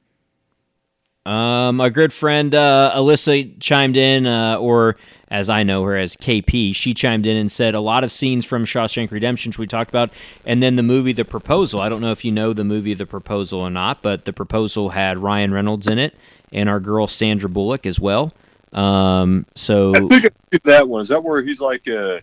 [1.28, 4.96] Um, our good friend uh, Alyssa chimed in, uh, or
[5.30, 8.46] as I know her as KP, she chimed in and said a lot of scenes
[8.46, 10.10] from Shawshank Redemption, which we talked about,
[10.46, 11.80] and then the movie The Proposal.
[11.80, 14.88] I don't know if you know the movie The Proposal or not, but The Proposal
[14.88, 16.16] had Ryan Reynolds in it
[16.50, 18.32] and our girl Sandra Bullock as well.
[18.72, 22.22] Um, so I think I that one is that where he's like a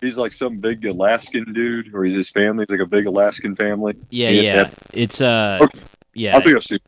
[0.00, 3.96] he's like some big Alaskan dude, or his family's like a big Alaskan family.
[4.10, 4.70] Yeah, yeah, yeah.
[4.92, 5.78] it's uh, okay.
[6.14, 6.36] yeah.
[6.36, 6.78] I think I've seen.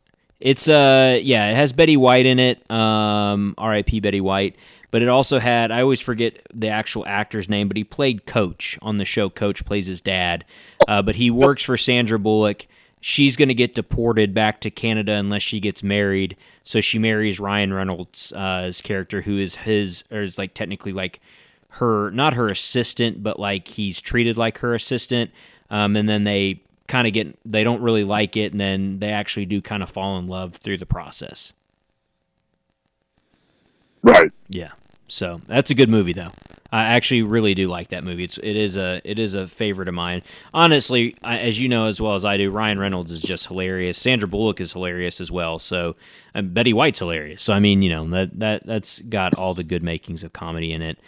[0.41, 1.51] It's uh, yeah.
[1.51, 2.70] It has Betty White in it.
[2.70, 4.01] Um, R.I.P.
[4.01, 4.57] Betty White.
[4.91, 8.78] But it also had I always forget the actual actor's name, but he played Coach
[8.82, 9.28] on the show.
[9.28, 10.45] Coach plays his dad,
[10.89, 12.66] uh, but he works for Sandra Bullock.
[13.01, 16.37] She's going to get deported back to Canada unless she gets married.
[16.64, 20.93] So she marries Ryan Reynolds' uh, his character, who is his or is like technically
[20.93, 21.20] like
[21.70, 25.30] her not her assistant, but like he's treated like her assistant.
[25.68, 29.11] Um, and then they kind of get they don't really like it, and then they
[29.11, 31.53] actually do kind of fall in love through the process.
[34.03, 34.30] Right.
[34.49, 34.70] Yeah.
[35.09, 36.32] So that's a good movie, though.
[36.72, 38.24] I actually really do like that movie.
[38.24, 40.22] It's it is a it is a favorite of mine.
[40.53, 43.99] Honestly, I, as you know as well as I do, Ryan Reynolds is just hilarious.
[43.99, 45.59] Sandra Bullock is hilarious as well.
[45.59, 45.97] So
[46.34, 47.43] and Betty White's hilarious.
[47.43, 50.72] So I mean, you know that that that's got all the good makings of comedy
[50.72, 50.99] in it.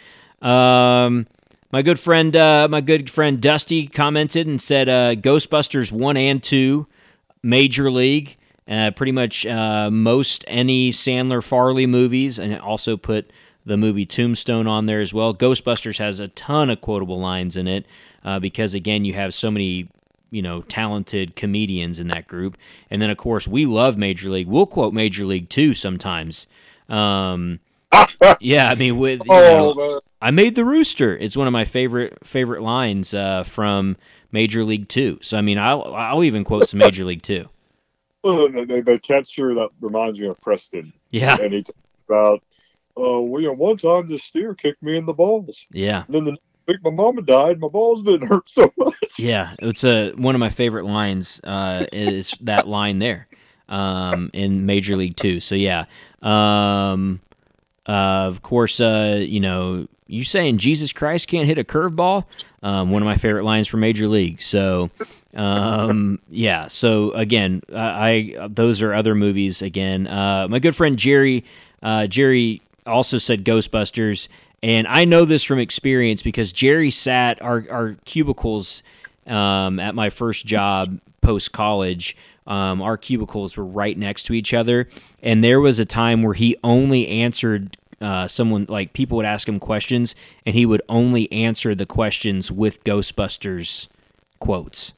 [0.41, 1.27] Um,
[1.71, 6.41] my good friend, uh, my good friend Dusty commented and said, uh, "Ghostbusters one and
[6.41, 6.87] two,
[7.43, 13.31] Major League, uh, pretty much uh, most any Sandler Farley movies, and also put
[13.65, 15.33] the movie Tombstone on there as well.
[15.33, 17.85] Ghostbusters has a ton of quotable lines in it
[18.23, 19.89] uh, because again, you have so many."
[20.31, 22.55] You know, talented comedians in that group,
[22.91, 24.45] and then of course we love Major League.
[24.47, 26.45] We'll quote Major League too sometimes.
[26.87, 27.59] Um,
[28.39, 31.17] yeah, I mean, with oh, know, I made the rooster.
[31.17, 33.97] It's one of my favorite favorite lines uh, from
[34.31, 35.19] Major League Two.
[35.21, 37.49] So I mean, I'll I'll even quote some Major League Two.
[38.21, 40.91] Well, the, the catcher that reminds me of Preston.
[41.09, 42.43] Yeah, and he talks about,
[42.97, 45.65] oh, well, you know, one time this steer kicked me in the balls.
[45.71, 46.03] Yeah.
[46.05, 46.37] And then the
[46.67, 48.95] week my mama died, my balls didn't hurt so much.
[49.17, 51.39] Yeah, it's a one of my favorite lines.
[51.45, 53.27] Uh, is that line there
[53.69, 55.39] um, in Major League Two?
[55.39, 55.85] So yeah.
[56.21, 57.21] Um,
[57.89, 62.25] uh, of course, uh, you know, you saying Jesus Christ can't hit a curveball?
[62.61, 64.43] Um, one of my favorite lines from Major League.
[64.43, 64.91] So,
[65.33, 66.67] um, yeah.
[66.67, 69.63] So again, I, I, those are other movies.
[69.63, 71.43] Again, uh, my good friend Jerry,
[71.81, 74.27] uh, Jerry also said Ghostbusters,
[74.61, 78.83] and I know this from experience because Jerry sat our our cubicles
[79.25, 82.15] um, at my first job post college.
[82.45, 84.87] Um, our cubicles were right next to each other,
[85.23, 89.47] and there was a time where he only answered uh, someone like people would ask
[89.47, 93.87] him questions, and he would only answer the questions with Ghostbusters
[94.39, 94.93] quotes.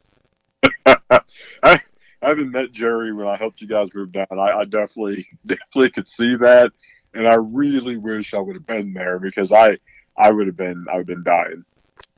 [0.86, 1.80] I
[2.22, 4.28] haven't met Jerry when I helped you guys move down.
[4.32, 6.72] I, I definitely definitely could see that,
[7.14, 9.78] and I really wish I would have been there because I
[10.18, 11.66] I would have been I would have been dying.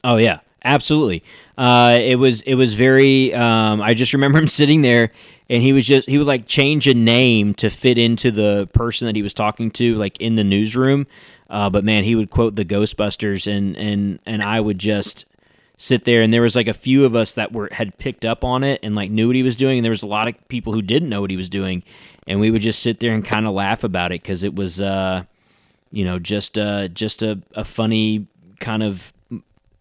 [0.03, 1.23] Oh yeah, absolutely.
[1.57, 3.34] Uh, it was it was very.
[3.34, 5.12] Um, I just remember him sitting there
[5.49, 9.05] and he was just he would like change a name to fit into the person
[9.07, 11.07] that he was talking to like in the newsroom.
[11.49, 15.25] Uh, but man he would quote the ghostbusters and and and i would just
[15.78, 16.21] sit there.
[16.21, 18.79] And there was like a few of us that were had picked up on it
[18.83, 19.79] and like knew what he was doing.
[19.79, 21.83] And there was a lot of people who didn't know what he was doing.
[22.28, 24.82] And we would just sit there and kind of laugh about it because it was
[24.82, 25.24] uh
[25.91, 28.28] you know just uh just a, a funny
[28.59, 29.11] kind of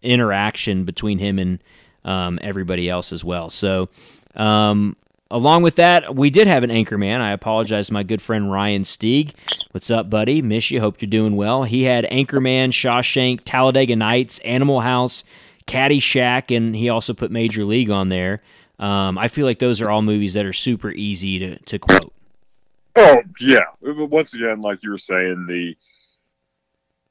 [0.01, 1.63] interaction between him and
[2.03, 3.49] um, everybody else as well.
[3.49, 3.87] So
[4.35, 4.97] um,
[5.33, 7.19] Along with that, we did have an anchor man.
[7.19, 9.33] I apologize my good friend Ryan Stieg.
[9.71, 10.43] What's up, buddy?
[10.43, 10.79] Miss you.
[10.79, 11.63] Hope you're doing well.
[11.63, 15.23] He had Anchorman, Shawshank, Talladega Nights, Animal House,
[15.65, 18.43] Caddyshack, and he also put Major League on there.
[18.77, 22.13] Um, I feel like those are all movies that are super easy to, to quote.
[22.95, 23.65] Oh, yeah.
[23.81, 25.75] Once again, like you were saying, the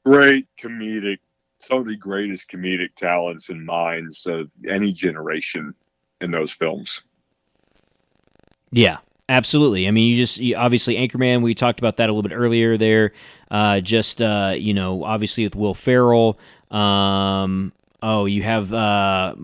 [0.06, 1.18] great comedic,
[1.58, 5.74] some of the greatest comedic talents and minds of any generation
[6.20, 7.02] in those films.
[8.72, 9.86] Yeah, absolutely.
[9.86, 11.42] I mean, you just you, obviously Anchorman.
[11.42, 12.76] We talked about that a little bit earlier.
[12.76, 13.12] There,
[13.50, 16.38] uh, just uh, you know, obviously with Will Ferrell.
[16.70, 17.72] Um,
[18.02, 19.34] oh, you have uh,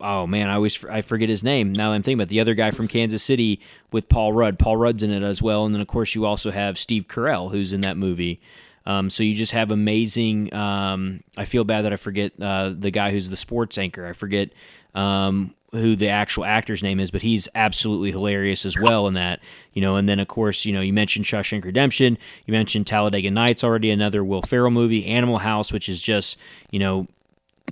[0.00, 1.72] oh man, I always I forget his name.
[1.72, 3.60] Now I'm thinking about the other guy from Kansas City
[3.92, 4.58] with Paul Rudd.
[4.58, 7.50] Paul Rudd's in it as well, and then of course you also have Steve Carell
[7.50, 8.40] who's in that movie.
[8.86, 10.52] Um, so you just have amazing.
[10.52, 14.04] Um, I feel bad that I forget uh, the guy who's the sports anchor.
[14.04, 14.50] I forget
[14.94, 19.40] um, who the actual actor's name is, but he's absolutely hilarious as well in that.
[19.72, 22.16] You know, and then of course, you know, you mentioned Shawshank Redemption,
[22.46, 26.38] you mentioned Talladega Nights already, another Will Ferrell movie, Animal House, which is just,
[26.70, 27.06] you know,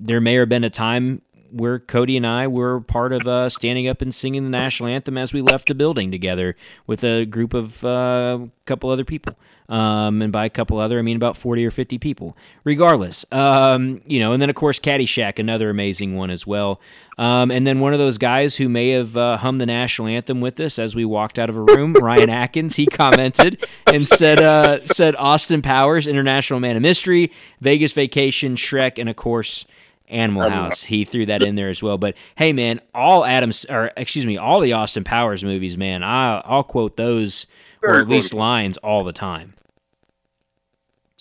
[0.00, 1.22] there may have been a time
[1.52, 5.18] where Cody and I were part of uh, standing up and singing the national anthem
[5.18, 9.36] as we left the building together with a group of a uh, couple other people.
[9.72, 12.36] Um, and by a couple other, I mean about 40 or 50 people.
[12.62, 16.78] Regardless, um, you know, and then of course Caddyshack, another amazing one as well.
[17.16, 20.42] Um, and then one of those guys who may have uh, hummed the national anthem
[20.42, 24.42] with us as we walked out of a room, Ryan Atkins, he commented and said,
[24.42, 27.32] uh, said Austin Powers, International Man of Mystery,
[27.62, 29.64] Vegas Vacation, Shrek, and of course
[30.08, 30.82] Animal House.
[30.82, 31.96] He threw that in there as well.
[31.96, 36.40] But hey, man, all Adams, or excuse me, all the Austin Powers movies, man, I,
[36.44, 37.46] I'll quote those
[37.82, 39.54] or at least lines all the time.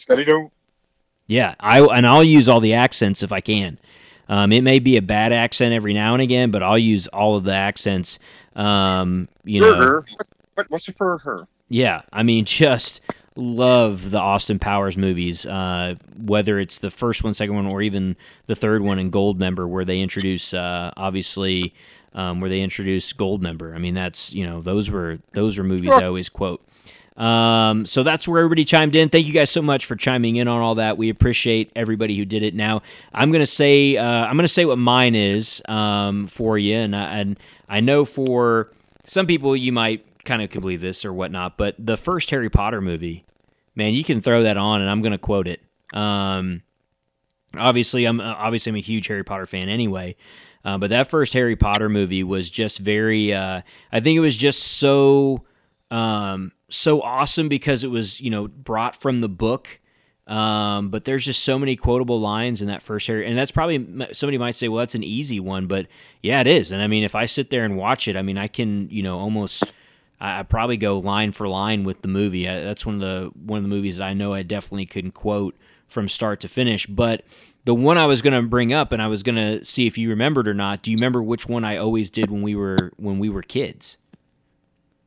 [0.01, 0.49] Steady do.
[1.27, 3.77] Yeah, I and I'll use all the accents if I can.
[4.27, 7.35] Um, it may be a bad accent every now and again, but I'll use all
[7.35, 8.17] of the accents.
[8.55, 10.03] Um, you know,
[10.55, 11.47] what, what's it for her?
[11.69, 13.01] Yeah, I mean, just
[13.35, 18.15] love the Austin Powers movies, uh, whether it's the first one, second one, or even
[18.47, 21.73] the third one in Goldmember, where they introduce uh, obviously
[22.13, 23.75] um, where they introduce Goldmember.
[23.75, 26.65] I mean, that's you know those were those were movies I always quote.
[27.17, 29.09] Um, so that's where everybody chimed in.
[29.09, 30.97] Thank you guys so much for chiming in on all that.
[30.97, 32.55] We appreciate everybody who did it.
[32.55, 32.81] Now
[33.13, 37.19] I'm gonna say uh, I'm gonna say what mine is um, for you, and I,
[37.19, 38.71] and I know for
[39.05, 42.49] some people you might kind of can believe this or whatnot, but the first Harry
[42.49, 43.25] Potter movie,
[43.75, 45.61] man, you can throw that on, and I'm to quote it.
[45.93, 46.61] Um,
[47.57, 50.15] obviously, I'm uh, obviously I'm a huge Harry Potter fan anyway,
[50.63, 53.33] uh, but that first Harry Potter movie was just very.
[53.33, 53.61] Uh,
[53.91, 55.43] I think it was just so
[55.89, 59.79] um, so awesome because it was you know brought from the book.
[60.27, 63.79] Um, but there's just so many quotable lines in that first Harry, and that's probably
[64.13, 65.87] somebody might say, well, that's an easy one, but
[66.21, 66.71] yeah, it is.
[66.71, 69.03] And I mean, if I sit there and watch it, I mean, I can you
[69.03, 69.63] know almost
[70.21, 72.47] I, I probably go line for line with the movie.
[72.47, 75.11] I, that's one of the one of the movies that I know I definitely can
[75.11, 75.55] quote
[75.87, 76.85] from start to finish.
[76.85, 77.25] But
[77.65, 79.97] the one I was going to bring up, and I was going to see if
[79.97, 80.81] you remembered or not.
[80.81, 83.97] Do you remember which one I always did when we were when we were kids?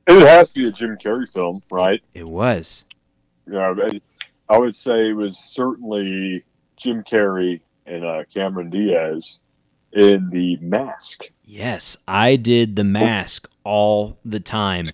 [0.06, 2.02] It would have to be a Jim Carrey film, right?
[2.12, 2.84] It was.
[3.50, 3.74] Yeah,
[4.48, 6.44] I would say it was certainly
[6.76, 9.40] Jim Carrey and uh, Cameron Diaz
[9.92, 11.24] in The Mask.
[11.44, 14.86] Yes, I did The Mask all the time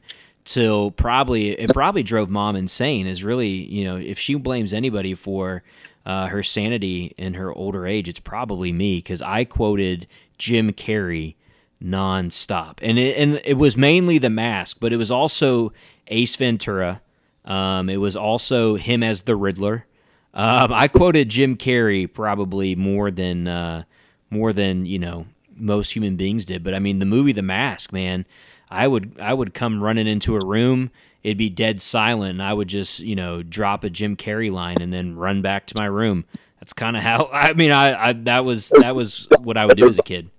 [0.44, 5.14] till probably it probably drove mom insane is really you know if she blames anybody
[5.14, 5.62] for
[6.06, 10.06] uh, her sanity in her older age it's probably me because i quoted
[10.38, 11.34] jim carrey
[11.82, 15.72] nonstop and it, and it was mainly the mask but it was also
[16.08, 17.00] ace ventura
[17.44, 19.86] um, it was also him as the riddler
[20.34, 23.82] um, i quoted jim carrey probably more than uh,
[24.30, 25.26] more than you know
[25.56, 28.26] most human beings did but i mean the movie the mask man
[28.70, 30.90] I would I would come running into a room.
[31.22, 34.80] It'd be dead silent, and I would just you know drop a Jim Carrey line
[34.80, 36.24] and then run back to my room.
[36.60, 39.76] That's kind of how I mean I, I that was that was what I would
[39.76, 40.30] do as a kid.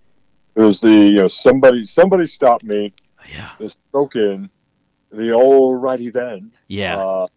[0.56, 2.94] It was the you know somebody somebody stopped me.
[3.30, 3.52] Yeah.
[3.60, 4.50] This broke in.
[5.12, 6.52] The old righty then.
[6.68, 6.98] Yeah.
[6.98, 7.28] Uh,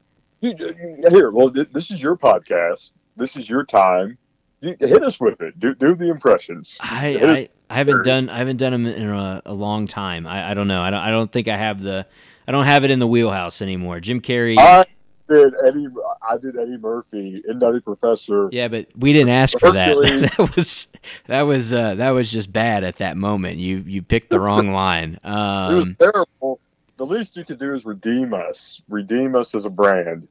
[0.41, 2.93] here, well, this is your podcast.
[3.17, 4.19] This is your time.
[4.61, 5.59] You, hit us with it.
[5.59, 6.79] Do do the impressions.
[6.81, 10.27] I, I I haven't done I haven't done them in a, a long time.
[10.27, 10.83] I, I, don't know.
[10.83, 12.07] I don't I don't think I have the
[12.47, 14.01] I don't have it in the wheelhouse anymore.
[14.01, 14.57] Jim Carrey.
[14.59, 14.85] I
[15.29, 15.89] did Eddie.
[16.29, 18.49] I did Eddie Murphy in Nutty Professor.
[18.53, 19.97] Yeah, but we didn't ask for that.
[20.37, 20.89] that was
[21.27, 23.59] that was uh, that was just bad at that moment.
[23.59, 25.19] You you picked the wrong line.
[25.25, 26.61] Um, it was um, terrible.
[26.97, 28.81] The least you could do is redeem us.
[28.89, 30.29] Redeem us as a brand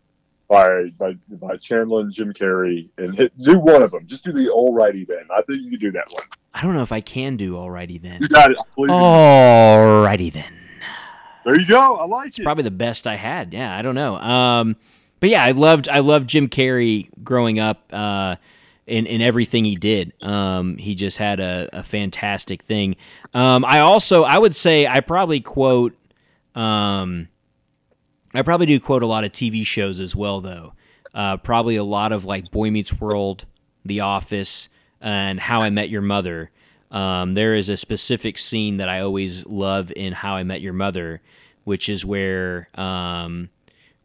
[0.47, 4.05] by by by Chandler and Jim Carrey and hit, do one of them.
[4.05, 5.25] Just do the alrighty then.
[5.31, 6.23] I think you could do that one.
[6.53, 8.21] I don't know if I can do alrighty then.
[8.21, 8.57] You got it.
[8.77, 10.62] Alrighty then.
[11.45, 11.95] There you go.
[11.95, 12.43] I like it's it.
[12.43, 13.53] Probably the best I had.
[13.53, 14.15] Yeah, I don't know.
[14.17, 14.75] Um,
[15.19, 17.81] but yeah, I loved I loved Jim Carrey growing up.
[17.91, 18.35] Uh,
[18.85, 22.97] in, in everything he did, um, he just had a, a fantastic thing.
[23.33, 25.95] Um, I also I would say I probably quote.
[26.55, 27.29] Um,
[28.33, 30.73] I probably do quote a lot of TV shows as well, though.
[31.13, 33.45] Uh, probably a lot of like Boy Meets World,
[33.85, 36.51] The Office, and How I Met Your Mother.
[36.93, 40.73] Um, there is a specific scene that I always love in How I Met Your
[40.73, 41.21] Mother,
[41.63, 43.49] which is where um,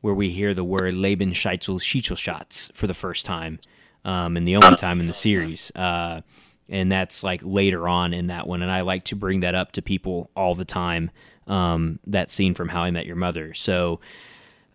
[0.01, 1.81] where we hear the word Leben Scheitzel
[2.16, 3.60] Schatz for the first time,
[4.06, 5.70] um, and the only time in the series.
[5.77, 6.23] Uh,
[6.70, 8.62] and that's like later on in that one.
[8.62, 11.10] And I like to bring that up to people all the time.
[11.47, 13.55] Um, that scene from How I Met Your Mother.
[13.55, 14.01] So.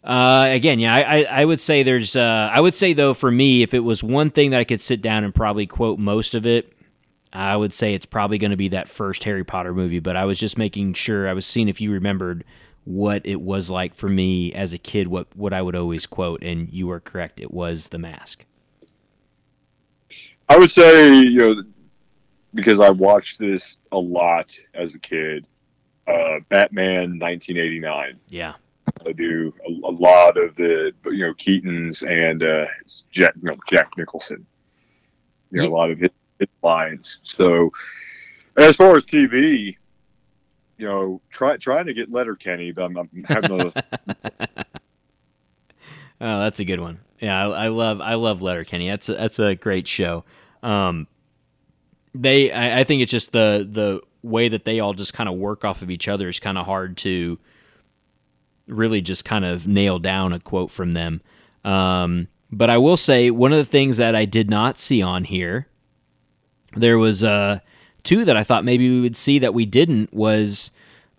[0.04, 3.32] Uh, again, yeah, I, I, I would say there's, uh, I would say though, for
[3.32, 6.36] me, if it was one thing that I could sit down and probably quote most
[6.36, 6.73] of it,
[7.34, 10.00] I would say it's probably going to be that first Harry Potter movie.
[10.00, 12.46] But I was just making sure, I was seeing if you remembered
[12.86, 16.44] what it was like for me as a kid, what, what I would always quote,
[16.44, 17.40] and you are correct.
[17.40, 18.46] It was The Mask.
[20.48, 21.64] I would say, you know,
[22.54, 25.48] because I watched this a lot as a kid,
[26.08, 28.20] uh, Batman 1989.
[28.30, 28.54] Yeah.
[29.08, 32.68] I do a, a, lot of the, you know, Keaton's and uh,
[33.10, 34.46] Jack, you know, Jack Nicholson.
[35.52, 35.70] You know, yeah.
[35.70, 36.10] a lot of his,
[36.62, 37.20] lines.
[37.24, 37.72] So,
[38.58, 39.78] as far as TV,
[40.78, 43.74] you know, try trying to get Letterkenny, but I'm, I'm having a.
[46.22, 47.00] oh, that's a good one.
[47.20, 48.90] Yeah, I, I, love I love Letterkenny.
[48.90, 50.26] That's a, that's a great show.
[50.62, 51.08] Um,
[52.14, 55.36] they, I, I think it's just the the way that they all just kind of
[55.36, 57.38] work off of each other is kind of hard to
[58.68, 61.22] really just kind of nail down a quote from them.
[61.66, 65.24] Um, but I will say one of the things that I did not see on
[65.24, 65.68] here,
[66.76, 67.60] there was uh,
[68.04, 70.72] two that I thought maybe we would see that we didn't was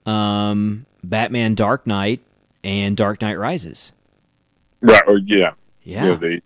[0.07, 2.21] um, Batman Dark Knight
[2.63, 3.93] and Dark Knight Rises.
[4.81, 5.03] Right.
[5.07, 5.53] Or yeah.
[5.83, 6.05] Yeah.
[6.05, 6.43] You know, the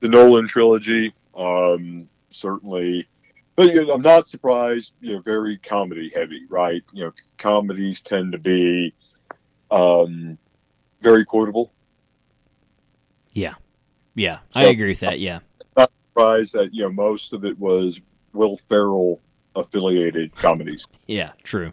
[0.00, 3.08] the Nolan trilogy, um, certainly.
[3.54, 4.92] But you know, I'm not surprised.
[5.00, 6.82] You know, very comedy heavy, right?
[6.92, 8.94] You know, comedies tend to be
[9.70, 10.36] um,
[11.00, 11.72] very quotable.
[13.34, 13.54] Yeah,
[14.14, 15.20] yeah, so, I agree with that.
[15.20, 15.40] Yeah,
[15.76, 18.00] not surprised that you know most of it was
[18.32, 19.20] Will Ferrell
[19.54, 20.86] affiliated comedies.
[21.06, 21.72] Yeah, true.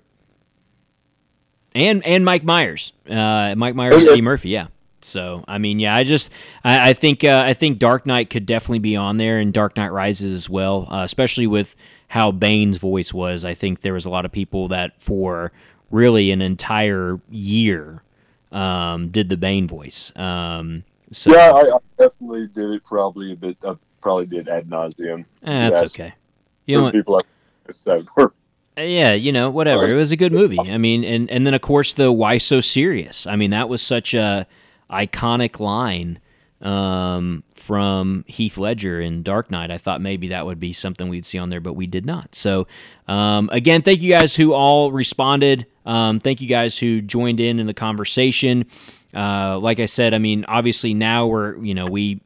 [1.76, 4.12] And and Mike Myers, uh, Mike Myers, oh, yeah.
[4.12, 4.50] Eddie Murphy.
[4.50, 4.68] Yeah.
[5.02, 6.32] So I mean, yeah, I just
[6.64, 9.78] I, I think uh, I think Dark Knight could definitely be on there, and Dark
[9.78, 11.76] Knight Rises as well, uh, especially with
[12.08, 13.46] how Bane's voice was.
[13.46, 15.52] I think there was a lot of people that for
[15.92, 18.04] really an entire year
[18.52, 20.12] um, did the Bane voice.
[20.16, 22.84] Um, so yeah, I, I, definitely did it.
[22.84, 23.58] Probably a bit.
[23.64, 25.26] I probably did ad nauseum.
[25.44, 26.14] Eh, that's okay.
[26.70, 27.22] You know, people
[28.16, 28.34] were
[28.78, 29.90] uh, yeah, you know, whatever.
[29.90, 30.60] It was a good movie.
[30.60, 33.28] I mean, and and then of course the why so serious.
[33.28, 34.48] I mean, that was such a
[34.90, 36.20] iconic line
[36.62, 39.72] um, from Heath Ledger in Dark Knight.
[39.72, 42.36] I thought maybe that would be something we'd see on there, but we did not.
[42.36, 42.68] So,
[43.08, 45.66] um, again, thank you guys who all responded.
[45.86, 48.66] Um, thank you guys who joined in in the conversation.
[49.14, 52.22] Uh, like I said, I mean, obviously now we're, you know, we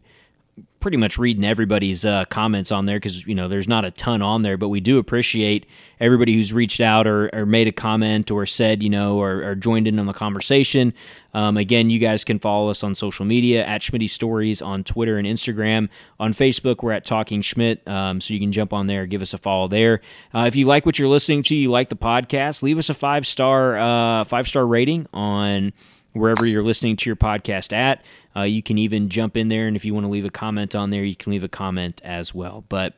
[0.84, 4.22] pretty much reading everybody's uh, comments on there because you know there's not a ton
[4.22, 5.66] on there, but we do appreciate
[6.02, 9.56] everybody who's reached out or, or made a comment or said you know or, or
[9.56, 10.94] joined in on the conversation.
[11.34, 15.18] Um, again, you guys can follow us on social media at Schmitty Stories on Twitter
[15.18, 15.88] and Instagram.
[16.20, 19.34] On Facebook, we're at Talking Schmidt, um, so you can jump on there, give us
[19.34, 20.02] a follow there.
[20.36, 22.94] Uh, if you like what you're listening to, you like the podcast, leave us a
[22.94, 25.72] five star uh, five star rating on
[26.14, 28.04] wherever you're listening to your podcast at.
[28.36, 30.76] Uh, you can even jump in there, and if you want to leave a comment
[30.76, 32.64] on there, you can leave a comment as well.
[32.68, 32.96] But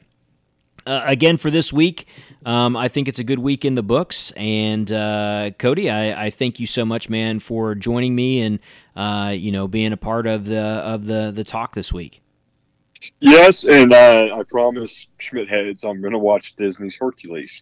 [0.88, 2.07] uh, again, for this week,
[2.45, 4.32] um, I think it's a good week in the books.
[4.36, 8.60] And uh, Cody, I, I, thank you so much, man, for joining me and
[8.95, 12.22] uh, you know being a part of the of the the talk this week.
[13.20, 17.62] Yes, and uh, I promise Schmidt heads I'm going to watch Disney's Hercules.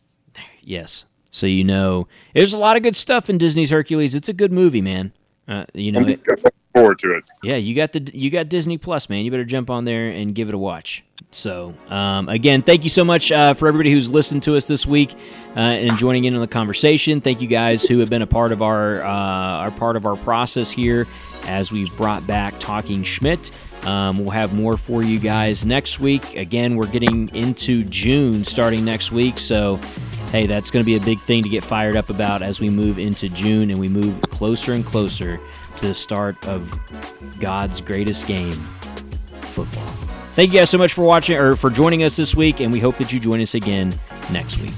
[0.62, 4.16] Yes, so you know there's a lot of good stuff in Disney's Hercules.
[4.16, 5.14] It's a good movie, man.
[5.48, 6.22] Uh, you know, it,
[6.74, 7.24] forward to it.
[7.41, 9.24] Yeah, you got the you got Disney Plus, man.
[9.24, 11.04] You better jump on there and give it a watch.
[11.32, 14.86] So, um, again, thank you so much uh, for everybody who's listened to us this
[14.86, 15.14] week
[15.56, 17.22] uh, and joining in on the conversation.
[17.22, 20.16] Thank you guys who have been a part of our uh, our part of our
[20.18, 21.08] process here
[21.45, 23.60] as we've brought back Talking Schmidt.
[23.86, 26.38] Um, we'll have more for you guys next week.
[26.38, 29.78] Again, we're getting into June starting next week, so
[30.32, 32.70] hey, that's going to be a big thing to get fired up about as we
[32.70, 35.40] move into June and we move closer and closer
[35.88, 36.80] the start of
[37.40, 39.84] God's greatest game, football.
[40.34, 42.80] Thank you guys so much for watching or for joining us this week, and we
[42.80, 43.94] hope that you join us again
[44.32, 44.74] next week.